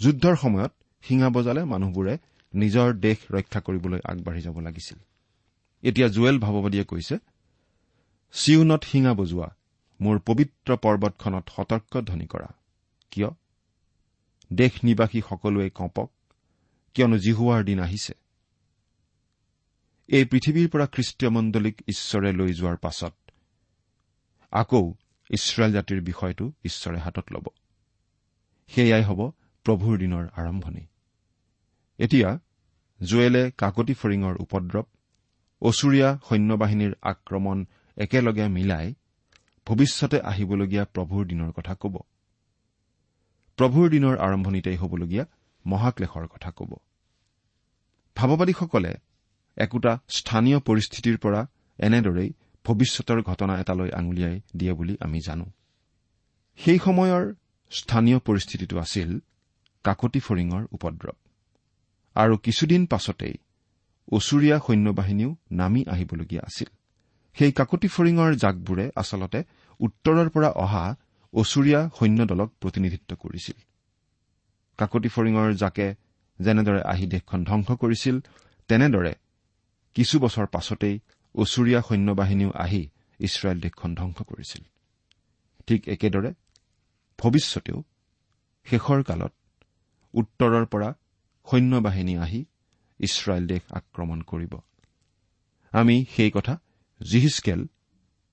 যুদ্ধৰ 0.00 0.36
সময়ত 0.36 0.72
শিঙা 1.02 1.28
বজালে 1.30 1.64
মানুহবোৰে 1.64 2.18
নিজৰ 2.54 2.88
দেশ 2.92 3.18
ৰক্ষা 3.30 3.60
কৰিবলৈ 3.60 4.00
আগবাঢ়ি 4.04 4.40
যাব 4.40 4.58
লাগিছিল। 4.60 4.98
এতিয়া 5.82 6.08
জুৱেল 6.08 6.38
ভাৱবাদীয়ে 6.38 6.84
কৈছে 6.84 7.16
চিউনত 8.34 8.82
শিঙা 8.84 9.14
বজোৱা 9.14 9.48
মোৰ 10.00 10.18
পবিত্ৰ 10.18 10.76
পৰ্বতখনত 10.76 11.44
সতৰ্ক 11.56 12.00
ধ্বনি 12.00 12.26
কৰা। 12.26 12.48
কিয়? 13.10 13.30
দেশ 14.52 14.72
নিবাসী 14.84 15.20
সকলোৱে 15.28 15.70
কঁপক 15.70 16.10
কিয়নো 16.94 17.16
জিহুৱাৰ 17.18 17.64
দিন 17.64 17.80
আহিছে। 17.80 18.14
এই 20.08 20.24
পৃথিৱীৰ 20.24 20.68
পৰা 20.68 20.86
খ্ৰীষ্টীয় 20.86 21.30
মণ্ডলীক 21.30 21.82
ঈশ্বৰে 21.88 22.32
লৈ 22.32 22.52
যোৱাৰ 22.52 22.76
পাছত 22.76 23.14
আকৌ 24.52 24.94
ইছৰাইল 25.30 25.72
জাতিৰ 25.72 26.00
বিষয়টো 26.00 26.52
ঈশ্বৰে 26.64 26.98
হাতত 26.98 27.26
ল'ব। 27.32 27.46
সেয়াই 28.68 29.02
হ'ব 29.02 29.20
প্ৰভুৰ 29.66 29.98
দিনৰ 29.98 30.24
আৰম্ভণি। 30.36 30.86
এতিয়া 31.98 32.38
জুৱেলে 33.00 33.50
কাকতি 33.58 33.94
ফৰিঙৰ 33.94 34.34
উপদ্ৰৱ 34.36 34.84
অচুৰীয়া 35.62 36.08
সৈন্যবাহিনীৰ 36.28 36.92
আক্ৰমণ 37.02 37.64
একেলগে 37.96 38.48
মিলাই 38.48 38.94
ভৱিষ্যতে 39.66 40.20
আহিবলগীয়া 40.20 40.84
প্ৰভুৰ 40.84 41.26
দিনৰ 41.26 41.50
কথা 41.52 41.74
ক'ব। 41.74 41.94
প্ৰভুৰ 43.58 43.90
দিনৰ 43.90 44.14
আৰম্ভণিতেই 44.18 44.76
হ'বলগীয়া 44.76 45.24
মহাক্লেশৰ 45.66 46.26
কথা 46.26 46.50
ক'ব। 46.50 46.72
ভাৱবাদীসকলে 48.16 48.92
একোটা 49.56 49.98
স্থানীয় 50.08 50.58
পৰিস্থিতিৰ 50.58 51.16
পৰা 51.18 51.46
এনেদৰেই 51.78 52.32
ভৱিষ্যতৰ 52.64 53.22
ঘটনা 53.22 53.60
এটালৈ 53.60 53.90
আঙুলিয়াই 53.90 54.40
দিয়ে 54.56 54.72
বুলি 54.72 54.96
আমি 55.00 55.20
জানো। 55.26 55.46
সেই 56.56 56.78
সময়ৰ 56.78 57.34
স্থানীয় 57.70 58.18
পৰিস্থিতিটো 58.18 58.78
আছিল 58.78 59.18
কাকতি 59.84 60.20
ফৰিঙৰ 60.20 60.66
উপদ্ৰৱ। 60.72 61.16
আৰু 62.14 62.36
কিছুদিন 62.36 62.86
পাছতেই 62.86 63.34
অচুৰীয়া 64.12 64.60
সৈন্যবাহিনীও 64.66 65.36
নামি 65.50 65.84
আহিবলগীয়া 65.86 66.42
আছিল। 66.42 66.68
সেই 67.34 67.52
কাকতি 67.52 67.88
ফৰিঙৰ 67.88 68.34
জাকবোৰে 68.34 68.90
আচলতে 68.96 69.44
উত্তৰৰ 69.80 70.28
পৰা 70.30 70.48
অহা 70.48 70.96
অচুৰীয়া 71.32 71.90
সৈন্যদলক 71.98 72.52
প্ৰতিনিধিত্ব 72.60 73.16
কৰিছিল। 73.16 73.58
কাকতি 74.78 75.08
ফৰিঙৰ 75.08 75.54
জাকে 75.54 75.94
যেনেদৰে 76.40 76.82
আহি 76.82 77.06
দেশখন 77.06 77.44
ধ্বংস 77.44 77.70
কৰিছিল 77.70 78.20
তেনেদৰে 78.68 79.14
কিছু 79.94 80.18
বছৰ 80.18 80.46
পাছতেই 80.46 80.98
অচুৰীয়া 81.34 81.80
সৈন্যবাহিনীও 81.82 82.50
আহি 82.64 82.82
ইছৰাইল 83.20 83.58
দেশখন 83.60 83.90
ধ্বংস 83.94 84.18
কৰিছিল। 84.22 84.62
ঠিক 85.66 85.80
একেদৰে 85.88 86.30
ভৱিষ্যতেও 87.18 87.78
শেষৰ 88.66 89.00
কালত 89.02 89.32
উত্তৰৰ 90.14 90.66
পৰা 90.66 90.88
সৈন্যবাহিনী 91.46 92.14
আহি 92.16 92.40
ইছৰাইল 93.00 93.44
দেশ 93.46 93.62
আক্ৰমণ 93.72 94.18
কৰিব। 94.22 94.52
আমি 95.72 95.96
সেই 96.16 96.30
কথা 96.30 96.54
জিহিচকেল 97.00 97.60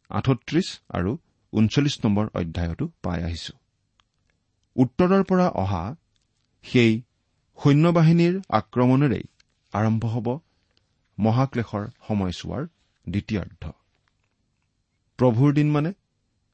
আঠত্ৰিশ 0.10 0.68
আৰু 0.90 1.12
ঊনচল্লিছ 1.54 1.96
নম্বৰ 2.06 2.26
অধ্যায়তো 2.34 2.86
পাই 3.04 3.20
আহিছো। 3.24 3.54
উত্তৰৰ 4.76 5.24
পৰা 5.24 5.48
অহা 5.64 5.84
সেই 6.66 6.92
সৈন্যবাহিনীৰ 7.58 8.36
আক্ৰমণেৰেই 8.50 9.26
আৰম্ভ 9.74 10.04
হ'ব 10.06 10.28
মহাক্লেশৰ 11.18 11.86
সময়ছোৱাৰ 12.08 12.64
দ্বিতীয়াৰ্ধ 13.14 13.64
প্ৰভুৰ 15.20 15.50
দিন 15.54 15.68
মানে 15.72 15.92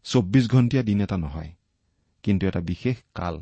চৌব্বিছ 0.06 0.46
ঘণ্টীয়া 0.48 0.84
দিন 0.84 0.98
এটা 1.06 1.18
নহয় 1.18 1.52
কিন্তু 2.24 2.44
এটা 2.50 2.62
বিশেষ 2.70 2.98
কাল। 3.16 3.36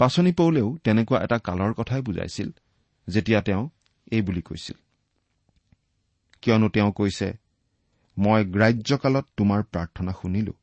পাচনি 0.00 0.32
পৌলেও 0.32 0.68
তেনেকুৱা 0.84 1.18
এটা 1.24 1.36
কালৰ 1.46 1.72
কথাই 1.74 2.02
বুজাইছিল 2.02 2.48
যেতিয়া 3.08 3.40
তেওঁ 3.40 3.64
এই 4.12 4.22
বুলি 4.22 4.42
কৈছিল। 4.42 4.78
কিয়নো 6.42 6.68
তেওঁ 6.68 6.90
কৈছে 6.92 7.28
মই 8.16 8.40
গ্ৰাহ্যকালত 8.54 9.26
তোমাৰ 9.36 9.60
প্ৰাৰ্থনা 9.72 10.12
শুনিলো 10.20 10.54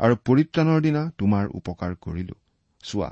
আৰু 0.00 0.14
পৰিত্ৰাণৰ 0.26 0.80
দিনা 0.80 1.02
তোমাৰ 1.18 1.44
উপকাৰ 1.58 1.92
কৰিলো। 2.04 2.36
চোৱা 2.82 3.10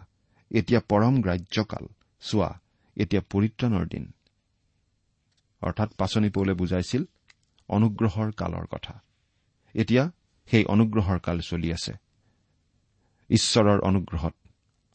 এতিয়া 0.50 0.80
পৰম 0.90 1.14
গ্ৰাহ্যকাল 1.24 1.84
চোৱা 2.22 2.50
এতিয়া 2.96 3.22
পৰিত্ৰাণৰ 3.32 3.84
দিন। 3.88 4.04
অৰ্থাৎ 5.62 5.90
পাচনি 6.00 6.28
পৌলে 6.30 6.52
বুজাইছিল 6.54 7.02
অনুগ্ৰহৰ 7.68 8.32
কালৰ 8.32 8.66
কথা। 8.66 9.00
এতিয়া 9.74 10.10
সেই 10.46 10.64
অনুগ্ৰহৰ 10.64 11.18
কাল 11.20 11.40
চলি 11.40 11.72
আছে। 11.72 11.92
ঈশ্বৰৰ 13.30 13.80
অনুগ্ৰহত 13.80 14.34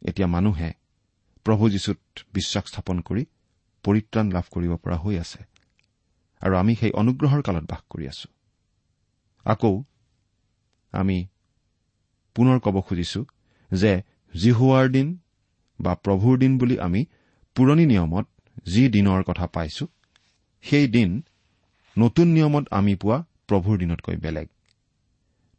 এতিয়া 0.06 0.28
মানুহে 0.28 0.74
প্ৰভু 1.46 1.70
যীশুত 1.70 2.00
বিশ্বাস 2.34 2.66
স্থাপন 2.68 3.02
কৰি 3.02 3.26
পৰিত্ৰাণ 3.84 4.32
লাভ 4.32 4.46
কৰিব 4.52 4.76
পৰা 4.76 4.98
হৈ 4.98 5.18
আছে। 5.20 5.40
আৰু 6.42 6.56
আমি 6.56 6.76
সেই 6.76 6.92
অনুগ্ৰহৰ 6.92 7.42
কালত 7.42 7.64
বাস 7.64 7.82
কৰি 7.90 8.08
আছো। 8.08 8.28
আকৌ 9.46 9.84
আমি 10.92 11.28
পুনৰ 12.36 12.60
ক'ব 12.60 12.82
খুজিছো 12.82 13.26
যে 13.72 14.02
জিহুৱাৰ 14.34 14.88
দিন 14.90 15.18
বা 15.82 15.96
প্ৰভুৰ 15.96 16.38
দিন 16.38 16.58
বুলি 16.58 16.80
আমি 16.80 17.06
পুৰণি 17.56 17.86
নিয়মত 17.86 18.28
যি 18.68 18.90
দিনৰ 18.90 19.24
কথা 19.24 19.48
পাইছো 19.48 19.88
সেই 20.62 20.88
দিন 20.88 21.24
নতুন 21.98 22.28
নিয়মত 22.28 22.66
আমি 22.72 22.96
পোৱা 22.96 23.18
প্ৰভুৰ 23.48 23.78
দিনতকৈ 23.78 24.16
বেলেগ। 24.16 24.48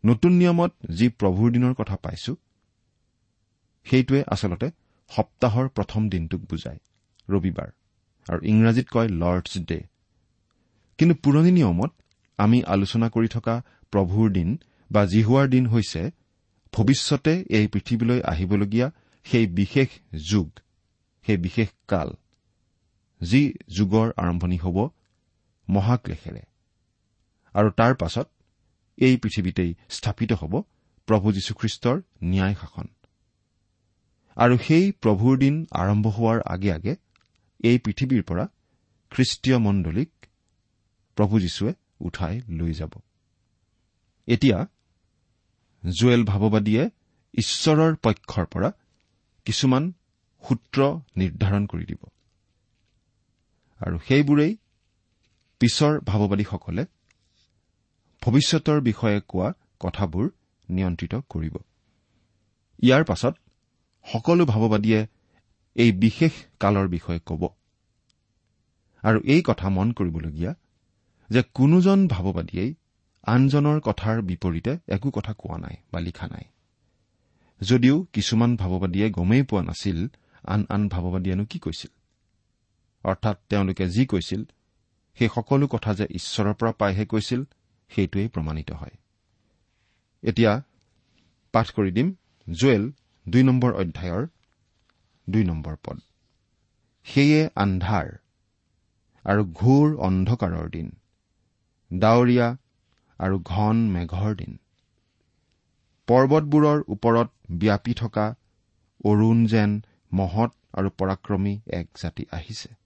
নতুন 0.05 0.33
নিয়মত 0.33 0.73
যি 0.91 1.09
প্ৰভুৰ 1.09 1.49
দিনৰ 1.51 1.75
কথা 1.75 1.97
পাইছো 1.97 2.37
সেইটোৱে 3.87 4.21
আচলতে 4.27 4.71
সপ্তাহৰ 5.11 5.69
প্ৰথম 5.69 6.09
দিনটোক 6.09 6.41
বুজায় 6.41 6.79
ৰবিবাৰ। 7.29 7.71
আৰু 8.27 8.41
ইংৰাজীত 8.45 8.87
কয় 8.91 9.09
লৰ্ডছ 9.09 9.59
ডে। 9.59 9.79
কিন্তু 10.99 11.15
পুৰণি 11.15 11.51
নিয়মত 11.51 11.93
আমি 12.39 12.63
আলোচনা 12.65 13.09
কৰি 13.09 13.29
থকা 13.29 13.55
প্ৰভুৰ 13.93 14.31
দিন 14.31 14.59
বা 14.91 15.03
জিহুৱাৰ 15.07 15.47
দিন 15.49 15.67
হৈছে 15.67 16.11
ভৱিষ্যতে 16.73 17.45
এই 17.51 17.67
পৃথিৱীলৈ 17.67 18.21
আহিবলগীয়া 18.23 18.91
সেই 19.25 19.47
বিশেষ 19.47 19.89
যুগ 20.31 20.49
সেই 21.27 21.37
বিশেষ 21.37 21.69
কাল 21.89 22.09
যি 23.21 23.55
যুগৰ 23.69 24.09
আৰম্ভণি 24.17 24.59
হ'ব 24.59 24.89
মহাক্লেশেৰে। 25.71 26.43
আৰু 27.55 27.69
তাৰ 27.71 27.93
পাছত 27.95 28.29
এই 28.99 29.17
পৃথিৱীতেই 29.17 29.71
স্থাপিত 29.91 30.33
হ'ব 30.33 30.55
প্ৰভু 31.09 31.33
যীশুখ্ৰীষ্টৰ 31.33 31.97
ন্যায় 32.25 32.55
শাসন। 32.55 32.89
আৰু 34.37 34.55
সেই 34.59 34.93
প্ৰভুৰ 35.03 35.39
দিন 35.39 35.55
আৰম্ভ 35.73 36.07
হোৱাৰ 36.07 36.39
আগে 36.47 36.71
আগে 36.73 36.95
এই 37.65 37.79
পৃথিৱীৰ 37.79 38.23
পৰা 38.23 38.45
খ্ৰীষ্টীয় 39.13 39.59
মণ্ডলীক 39.59 40.11
প্ৰভু 41.17 41.41
যীশুৱে 41.41 41.73
উঠাই 42.01 42.41
লৈ 42.49 42.73
যাব। 42.73 42.93
এতিয়া 44.29 44.59
জুৱেল 45.83 46.23
ভাৱবাদীয়ে 46.25 46.91
ঈশ্বৰৰ 47.35 47.93
পক্ষৰ 47.97 48.47
পৰা 48.47 48.71
কিছুমান 49.45 49.93
সূত্ৰ 50.43 50.79
নিৰ্ধাৰণ 51.17 51.67
কৰি 51.67 51.85
দিব। 51.85 52.03
আৰু 53.81 53.99
সেইবোৰেই 53.99 54.57
পিছৰ 55.61 56.01
ভাৱবাদীসকলে 56.01 56.85
ভৱিষ্যতৰ 58.23 58.81
বিষয়ে 58.81 59.21
কোৱা 59.29 59.49
কথাবোৰ 59.81 60.27
নিয়ন্ত্ৰিত 60.69 61.15
কৰিব। 61.29 61.55
ইয়াৰ 62.83 63.05
পাছত 63.05 63.35
সকলো 64.07 64.47
ভাৱবাদীয়ে 64.47 65.01
এই 65.77 65.93
বিশেষ 65.93 66.33
কালৰ 66.61 66.89
বিষয়ে 66.89 67.21
ক'ব। 67.27 67.43
আৰু 69.05 69.19
এই 69.25 69.43
কথা 69.43 69.69
মন 69.69 69.93
কৰিবলগীয়া 69.93 70.55
যে 71.31 71.43
কোনোজন 71.55 72.09
ভাৱবাদীয়েই 72.09 72.75
আনজনৰ 73.25 73.79
কথাৰ 73.81 74.23
বিপৰীতে 74.23 74.73
একো 74.89 75.11
কথা 75.11 75.33
কোৱা 75.33 75.59
নাই 75.59 75.77
বা 75.93 76.01
লিখা 76.01 76.27
নাই। 76.27 76.45
যদিও 77.61 78.07
কিছুমান 78.13 78.57
ভাৱবাদীয়ে 78.57 79.11
গমেই 79.11 79.43
পোৱা 79.43 79.63
নাছিল 79.63 79.99
আন 80.45 80.61
আন 80.69 80.89
ভাৱবাদীয়েনো 80.89 81.45
কি 81.45 81.59
কৈছিল। 81.59 81.91
অৰ্থাৎ 83.05 83.37
তেওঁলোকে 83.49 83.85
যি 83.89 84.07
কৈছিল 84.07 84.45
সেই 85.19 85.29
সকলো 85.35 85.67
কথা 85.67 85.91
যে 85.95 86.05
ঈশ্বৰৰ 86.11 86.55
পৰা 86.55 86.73
পাইহে 86.73 87.05
কৈছিল 87.07 87.41
সেইটোৱেই 87.91 88.29
প্ৰমাণিত 88.29 88.71
হয়। 88.73 88.97
এতিয়া 90.23 90.53
পাঠ 91.55 91.67
কৰি 91.71 91.91
দিম। 91.91 92.09
জুৱেল 92.47 92.85
দুই 93.27 93.43
নম্বৰ 93.43 93.73
অধ্যায়ৰ 93.73 94.27
দুই 95.31 95.45
নম্বৰ 95.45 95.77
পদ। 95.85 95.99
সেয়ে 97.07 97.43
আন্ধাৰ 97.57 98.09
আৰু 99.25 99.43
ঘোৰ 99.55 99.87
অন্ধকাৰৰ 99.99 100.67
দিন 100.71 100.89
ডাৱৰীয়া 101.91 102.49
আৰু 103.19 103.37
ঘন 103.45 103.77
মেঘৰ 103.91 104.35
দিন। 104.35 104.59
পৰ্বতবোৰৰ 106.09 106.79
ওপৰত 106.89 107.29
ব্যাপী 107.51 107.95
থকা 107.95 108.27
অৰুণ 109.05 109.47
যেন 109.47 109.71
মহৎ 110.13 110.51
আৰু 110.75 110.91
পৰাক্ৰমী 110.99 111.55
এক 111.73 111.87
জাতি 112.03 112.25
আহিছে। 112.33 112.80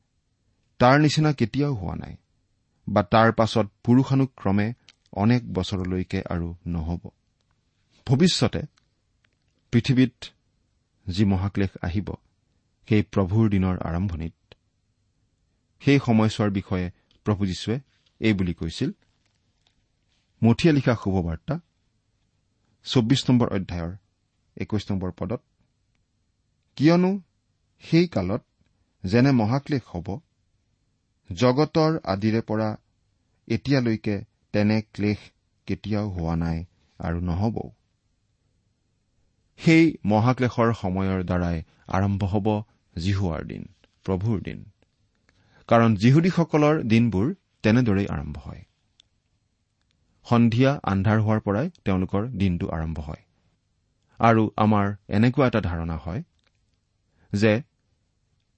তাৰ 0.85 1.01
নিচিনা 1.01 1.33
কেতিয়াও 1.33 1.75
হোৱা 1.75 1.95
নাই 1.95 2.17
বা 2.89 3.03
তাৰ 3.03 3.33
পাছত 3.33 3.67
পুৰুষানুক্ৰমে 3.85 4.73
অনেক 5.13 5.53
বছৰলৈকে 5.53 6.23
আৰু 6.31 6.55
নহ'ব। 6.67 7.03
ভৱিষ্যতে 8.07 8.63
পৃথিৱীত 9.73 10.15
যি 11.09 11.25
মহাক্লেশ 11.25 11.73
আহিব 11.83 12.09
সেই 12.89 13.03
প্ৰভুৰ 13.03 13.45
দিনৰ 13.51 13.77
আৰম্ভণিত 13.81 14.37
সেই 15.83 15.99
সময়ছোৱাৰ 15.99 16.51
বিষয়ে 16.51 16.91
প্ৰভু 17.27 17.47
যীশুৱে 17.47 17.81
এই 18.21 18.33
বুলি 18.33 18.55
কৈছিল। 18.55 18.91
মঠিয়া 20.43 20.73
লিখা 20.75 20.95
শুভবাৰ্তা 21.05 21.55
চৌব্বিছ 22.85 23.31
নম্বৰ 23.31 23.49
অধ্যায়ৰ 23.49 23.93
একৈশ 24.57 24.91
নম্বৰ 24.91 25.11
পদত 25.19 25.43
কিয়নো 26.77 27.21
সেই 27.81 28.07
কালত 28.09 28.43
যেনে 29.05 29.31
মহাক্লেশ 29.33 29.83
হ'ব 29.87 30.21
জগতৰ 31.31 32.01
আদিৰে 32.05 32.41
পৰা 32.41 32.77
এতিয়ালৈকে 33.49 34.25
তেনে 34.53 34.83
ক্লেশ 34.83 35.19
কেতিয়াও 35.67 36.09
হোৱা 36.09 36.35
নাই 36.37 36.65
আৰু 37.01 37.21
নহবও। 37.21 37.71
সেই 39.61 39.85
মহাক্লেশৰ 40.05 40.73
সময়ৰ 40.73 41.25
দ্বাৰাই 41.25 41.63
আৰম্ভ 41.89 42.25
হ'ব 42.25 42.47
জিহুৱাৰ 42.97 43.43
দিন 43.45 43.63
প্ৰভুৰ 44.05 44.41
দিন। 44.41 44.65
কাৰণ 45.69 45.95
যিহুদীসকলৰ 45.95 46.83
দিনবোৰ 46.83 47.35
তেনেদৰেই 47.63 48.07
আৰম্ভ 48.07 48.39
হয়। 48.39 48.63
সন্ধিয়া 50.27 50.71
আন্ধাৰ 50.83 51.19
হোৱাৰ 51.21 51.41
পৰাই 51.41 51.71
তেওঁলোকৰ 51.85 52.29
দিনটো 52.29 52.67
আৰম্ভ 52.69 52.99
হয়। 53.01 53.23
আৰু 54.21 54.43
আমাৰ 54.57 54.87
এনেকুৱা 55.09 55.47
এটা 55.47 55.61
ধাৰণা 55.61 55.97
হয় 55.97 56.23
যে 57.33 57.63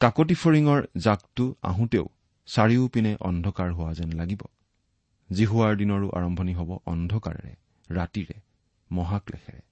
কাকতি 0.01 0.35
ফৰিঙৰ 0.35 0.87
জাকটো 0.97 1.55
আহোঁতেও 1.63 2.07
চাৰিওপিনে 2.49 3.13
অন্ধকাৰ 3.21 3.71
হোৱা 3.73 3.93
যেন 3.95 4.11
লাগিব। 4.13 4.43
জিহুৱাৰ 5.31 5.73
দিনৰো 5.77 6.09
আৰম্ভণি 6.11 6.53
হ'ব 6.55 6.71
অন্ধকাৰেৰে 6.87 7.53
ৰাতিৰে 7.91 8.37
মহাক্লেশেৰে। 8.91 9.63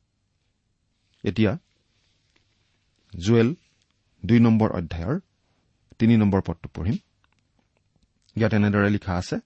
এতিয়া 1.24 1.52
জুৱেল 3.12 3.48
দুই 4.24 4.38
নম্বৰ 4.40 4.70
অধ্যায়ৰ 4.70 5.20
তিনি 5.98 6.16
নম্বৰ 6.16 6.40
পদটো 6.46 6.68
পঢ়িম। 6.74 6.98
ইয়াত 8.36 8.52
এনেদৰে 8.54 8.90
লিখা 8.90 9.14
আছে 9.14 9.36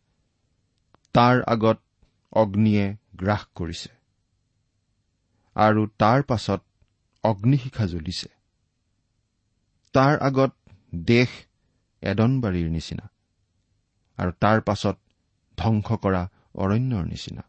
তাৰ 1.14 1.36
আগত 1.46 1.78
অগ্নিয়ে 2.32 2.84
গ্ৰাস 3.14 3.42
কৰিছে 3.54 3.90
আৰু 5.56 5.82
তাৰ 5.98 6.22
পাছত 6.22 6.60
অগ্নিশিখা 7.24 7.84
জ্বলিছে। 7.86 8.28
তাৰ 9.94 10.14
আগত 10.18 10.52
দেশ 10.94 11.30
এদনবাৰীৰ 12.02 12.68
নিচিনা। 12.70 13.04
আৰু 14.18 14.32
তাৰ 14.40 14.60
পাছত 14.60 14.96
ধ্বংস 15.58 15.88
কৰা 16.02 16.22
অৰণ্যৰ 16.54 17.04
নিচিনা। 17.04 17.42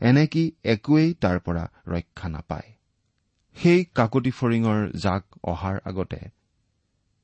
এনেকি 0.00 0.52
একোৱেই 0.64 1.14
তাৰ 1.14 1.38
পৰা 1.38 1.64
ৰক্ষা 1.86 2.28
নাপায়। 2.28 2.68
সেই 3.56 3.84
কাকতি 3.94 4.30
ফৰিঙৰ 4.30 4.78
জাক 4.98 5.24
অহাৰ 5.44 5.76
আগতে 5.84 6.20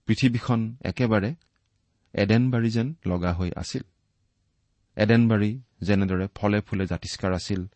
পৃথিৱীখন 0.09 0.61
একেবাৰে 0.85 1.35
এডেনবাৰী 2.15 2.71
যেন 2.71 2.95
লগা 3.07 3.33
হৈ 3.33 3.51
আছিল। 3.57 3.83
এডেনবাৰী 4.97 5.51
যেনেদৰে 5.81 6.27
ফলে 6.35 6.61
ফুলে 6.61 6.87
জাতিষ্কাৰ 6.87 7.33
আছিল 7.33 7.67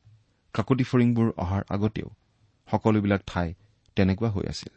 কাকতি 0.55 0.85
ফৰিংবোৰ 0.85 1.29
অহাৰ 1.37 1.63
আগতেও 1.69 2.09
সকলোবিলাক 2.69 3.23
ঠাই 3.27 3.55
তেনেকুৱা 3.97 4.31
হৈ 4.31 4.45
আছিল। 4.49 4.73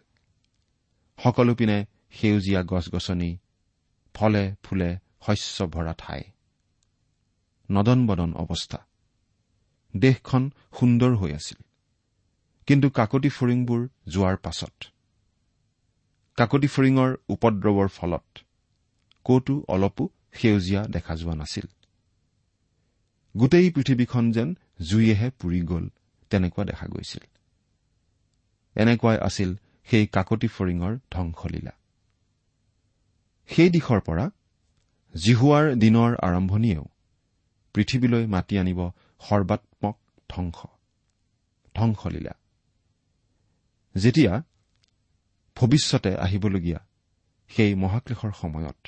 সকলোপিনে 1.19 1.85
সেউজীয়া 2.11 2.63
গছ 2.63 2.85
গছনি 2.89 3.37
ফলে 4.13 4.55
ফুলে 4.63 4.89
শস্য 5.25 5.67
ভৰা 5.67 5.93
ঠাই। 5.97 6.23
নদন 7.71 8.07
বদন 8.07 8.33
অৱস্থা। 8.33 8.77
দেশখন 9.97 10.51
সুন্দৰ 10.79 11.15
হৈ 11.15 11.33
আছিল। 11.33 11.63
কিন্তু 12.67 12.89
কাকতি 12.89 13.29
ফৰিংবোৰ 13.29 13.87
যোৱাৰ 14.07 14.37
পাছত। 14.37 14.83
কাকতি 16.35 16.67
ফৰিঙৰ 16.67 17.15
উপদ্ৰৱৰ 17.29 17.87
ফলত 17.87 18.39
কতো 19.25 19.65
অলপো 19.67 20.09
সেউজীয়া 20.33 20.87
দেখা 20.87 21.15
যোৱা 21.15 21.35
নাছিল। 21.35 21.65
গোটেই 23.37 23.71
পৃথিৱীখন 23.71 24.31
যেন 24.31 24.55
জুইয়েহে 24.81 25.31
পুৰি 25.31 25.61
গ'ল 25.61 25.89
তেনেকুৱা 26.29 26.65
দেখা 26.65 26.87
গৈছিল। 26.87 27.23
এনেকুৱাই 28.75 29.17
আছিল 29.17 29.55
সেই 29.85 30.07
কাকতি 30.07 30.47
ফৰিঙৰ 30.47 30.97
ধ্বংসলীলা। 31.11 31.71
সেই 33.47 33.69
দিশৰ 33.69 33.99
পৰা 33.99 34.31
জিহুৱাৰ 35.15 35.65
দিনৰ 35.75 36.11
আৰম্ভণিয়েও 36.21 36.85
পৃথিৱীলৈ 37.75 38.23
মাতি 38.27 38.55
আনিব 38.59 38.79
সৰ্বাত্মক 39.19 39.95
ধ্বংস 40.29 40.59
ধ্বংসলীলা। 41.75 42.33
যেতিয়া 43.95 44.33
ভৱিষ্যতে 45.57 46.11
আহিবলগীয়া 46.17 46.79
সেই 47.51 47.71
মহাক্লেশৰ 47.75 48.31
সময়ত 48.41 48.87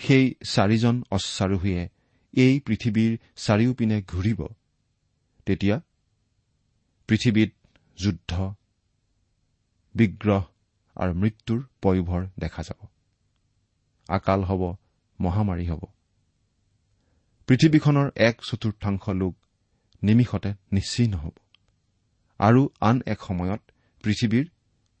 সেই 0.00 0.24
চাৰিজন 0.44 1.02
অশ্বাৰোহীয়ে 1.10 1.82
এই 2.34 2.60
পৃথিৱীৰ 2.60 3.12
চাৰিওপিনে 3.36 4.02
ঘূৰিব 4.02 4.40
তেতিয়া 5.46 5.76
পৃথিৱীত 7.08 7.52
যুদ্ধ 7.98 8.32
বিগ্ৰহ 9.94 10.42
আৰু 10.96 11.12
মৃত্যুৰ 11.14 11.60
পয়োভৰ 11.82 12.22
দেখা 12.38 12.62
যাব। 12.62 12.80
আকাল 14.08 14.40
হ'ব 14.44 14.62
মহামাৰী 15.24 15.66
হ'ব। 15.70 15.82
পৃথিৱীখনৰ 17.48 18.10
এক 18.16 18.36
চতুৰ্থাংশ 18.42 19.04
লোক 19.20 19.34
নিমিষতে 20.02 20.50
নিশ্চিহ্ন 20.72 21.14
হ'ব। 21.16 21.34
আৰু 22.40 22.62
আন 22.80 22.96
এক 23.06 23.20
সময়ত 23.28 23.60
পৃথিৱীৰ 24.04 24.46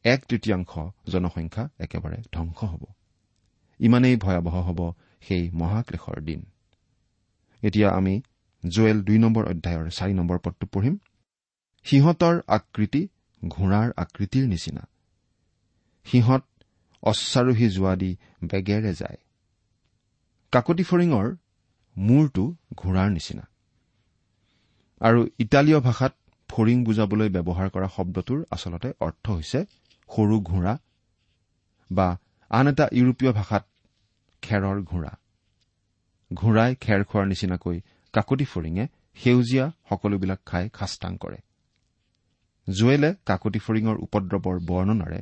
এক 0.04 0.20
তৃতীয়াংশ 0.28 0.72
জনসংখ্যা 1.10 1.64
একেবাৰে 1.78 2.18
ধ্বংস 2.32 2.60
হ'ব। 2.64 2.82
ইমানেই 3.80 4.16
ভয়াৱহ 4.16 4.56
হ'ব 4.68 4.80
সেই 5.20 5.50
মহাক্লেশৰ 5.50 6.18
দিন। 6.20 6.40
এতিয়া 7.62 7.88
আমি 7.90 8.14
জুৱেল 8.62 8.98
দুই 9.02 9.18
নম্বৰ 9.18 9.44
অধ্যায়ৰ 9.44 9.90
চাৰি 9.90 10.14
নম্বৰ 10.14 10.38
পদটো 10.38 10.66
পঢ়িম। 10.66 10.96
সিহঁতৰ 11.86 12.40
আকৃতি 12.46 13.02
ঘোঁৰাৰ 13.42 13.88
আকৃতিৰ 13.96 14.44
নিচিনা। 14.48 14.82
সিহঁত 16.06 16.42
অশ্বাৰোহী 17.02 17.66
যোৱা 17.68 17.94
দি 17.96 18.10
বেগেৰে 18.44 18.92
যায়। 18.94 19.18
কাকতি 20.52 20.84
ফৰিঙৰ 20.90 21.26
মূৰটো 21.96 22.42
ঘোঁৰাৰ 22.80 23.08
নিচিনা। 23.10 23.44
আৰু 25.00 25.20
ইটালীয় 25.38 25.80
ভাষাত 25.80 26.12
ফৰিং 26.50 26.76
বুজাবলৈ 26.84 27.28
ব্যৱহাৰ 27.36 27.68
কৰা 27.74 27.88
শব্দটোৰ 27.96 28.40
আচলতে 28.50 28.88
অৰ্থ 29.06 29.24
হৈছে 29.30 29.60
সৰু 30.10 30.36
ঘোঁৰা 30.50 30.74
বা 31.90 32.08
আন 32.50 32.66
এটা 32.68 32.86
ইউৰোপীয় 32.98 33.32
ভাষাত 33.32 33.64
খেৰৰ 34.42 34.78
ঘোঁৰা। 34.90 35.12
ঘোঁৰাই 36.30 36.70
খেৰ 36.80 37.00
খোৱাৰ 37.04 37.26
নিচিনাকৈ 37.26 37.76
কাকতি 38.14 38.44
ফৰিঙে 38.44 38.84
সেউজীয়া 39.14 39.66
সকলোবিলাক 39.88 40.40
খাই 40.46 40.64
খাস্তাং 40.76 41.12
কৰে। 41.16 41.38
জুৱেলে 42.68 43.10
কাকতি 43.28 43.60
ফৰিঙৰ 43.66 43.96
উপদ্ৰৱৰ 44.06 44.58
বৰ্ণনাৰে 44.68 45.20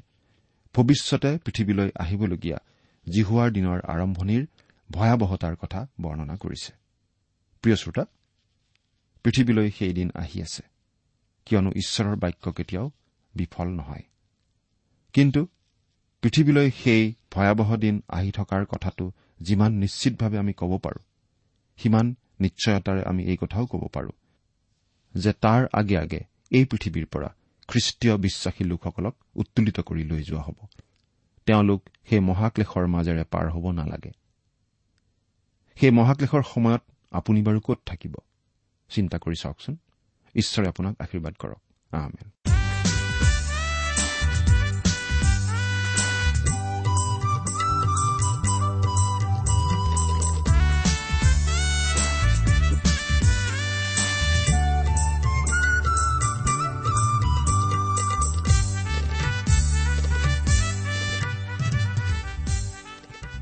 ভৱিষ্যতে 0.74 1.30
পৃথিৱীলৈ 1.44 1.88
আহিবলগীয়া 2.02 2.58
জিহুৱাৰ 3.06 3.48
দিনৰ 3.56 3.78
আৰম্ভণিৰ 3.94 4.42
ভয়াৱহতাৰ 4.90 5.56
কথা 5.56 5.86
বৰ্ণনা 6.00 6.36
কৰিছে। 6.36 6.72
প্ৰিয় 7.62 7.76
শ্ৰোতা 7.76 8.04
পৃথিৱীলৈ 9.24 9.70
সেই 9.70 9.92
দিন 9.92 10.10
আহি 10.14 10.42
আছে। 10.42 10.62
কিয়নো 11.46 11.70
ঈশ্বৰৰ 11.76 12.16
বাক্য 12.16 12.52
কেতিয়াও 12.52 12.90
বিফল 13.34 13.68
নহয়। 13.68 14.02
কিন্তু 15.12 15.46
পৃথিৱীলৈ 16.22 16.70
সেই 16.70 17.14
ভয়াৱহ 17.30 17.76
দিন 17.76 18.02
আহি 18.08 18.30
থকাৰ 18.30 18.66
কথাটো 18.66 19.12
যিমান 19.40 19.72
নিশ্চিতভাৱে 19.72 20.38
আমি 20.38 20.52
ক'ব 20.52 20.78
পাৰোঁ 20.78 21.02
সিমান 21.76 22.14
নিশ্চয়তাৰে 22.40 23.02
আমি 23.04 23.24
এই 23.24 23.36
কথাও 23.36 23.66
ক'ব 23.66 23.88
পাৰোঁ 23.92 24.12
যে 25.14 25.32
তাৰ 25.32 25.66
আগে 25.72 25.98
আগে 25.98 26.20
এই 26.50 26.64
পৃথিৱীৰ 26.64 27.06
পৰা 27.06 27.34
খ্ৰীষ্টীয় 27.68 28.16
বিশ্বাসী 28.16 28.64
লোকসকলক 28.64 29.16
উত্তোলিত 29.34 29.80
কৰি 29.80 30.04
লৈ 30.04 30.22
যোৱা 30.22 30.42
হ'ব। 30.42 30.66
তেওঁলোক 31.46 31.88
সেই 32.08 32.20
মহাক্লেশৰ 32.20 32.86
মাজেৰে 32.86 33.24
পাৰ 33.24 33.50
হ'ব 33.50 33.70
নালাগে। 33.70 34.19
সেই 35.76 35.90
মহাক্লেশৰ 35.90 36.42
সময়ত 36.54 36.82
আপুনি 37.10 37.40
বাৰু 37.42 37.60
ক'ত 37.60 37.78
থাকিব? 37.86 38.14
চিন্তা 38.90 39.16
কৰি 39.18 39.36
চাওকচোন। 39.36 39.74
ঈশ্বৰে 40.34 40.66
আপোনাক 40.68 40.94
আশীৰ্বাদ 40.98 41.34
কৰক। 41.38 41.60
আহমেন 41.90 42.28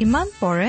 ইমান 0.01 0.29
পৰে 0.41 0.69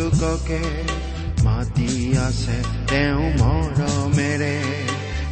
লোককে 0.00 0.60
মাতি 1.44 2.18
আছে 2.18 2.56
তেওঁ 2.88 3.24
মৰমেৰে। 3.40 4.56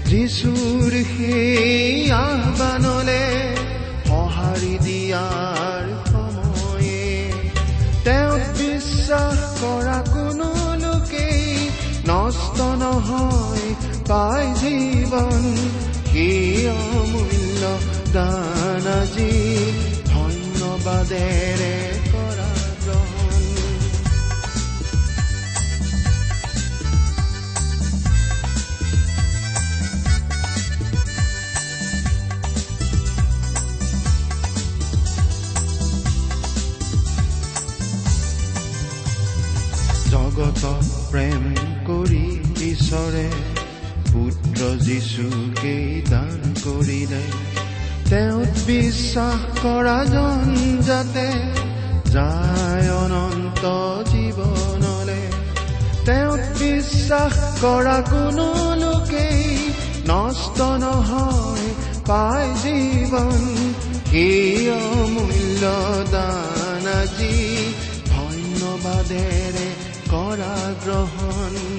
যিচুৰ 0.06 0.90
সেই 0.90 2.10
আহ্বানলে 2.10 3.24
সঁহাৰি 4.06 4.74
দিয়াৰ 4.84 5.84
সময়ে। 6.10 7.32
তেওঁক 8.04 8.44
বিশ্বাস 8.58 9.38
কৰা 9.60 9.98
কোনো 10.12 10.48
লোকেই 10.84 11.70
নষ্ট 12.06 12.58
নহয় 12.60 13.74
পাই 14.08 14.46
জীৱন 14.60 15.42
সেই 16.12 16.68
অমূল্য 16.68 17.62
দান 18.12 18.86
আজি 19.00 19.32
ধন্যবাদেৰে। 20.06 21.97
বিশ্বাস 49.58 49.66
কৰা 49.66 49.98
জন 50.04 50.46
যাতে 50.86 51.28
যায় 52.10 52.86
অনন্ত 52.94 53.64
জীৱনলে 54.10 55.22
তেওঁত 56.06 56.42
বিশ্বাস 56.58 57.34
কৰা 57.62 57.96
কোনো 58.10 58.46
লোকেই 58.74 59.42
নষ্ট 60.06 60.58
নহয় 60.82 61.68
পাই 62.06 62.46
জীৱন। 62.62 63.42
অমূল্য 64.78 65.62
দান 66.10 66.86
আজি 67.00 67.36
ধন্যবাদেৰে 68.06 69.68
কৰা 70.10 70.54
গ্ৰহণ? 70.84 71.77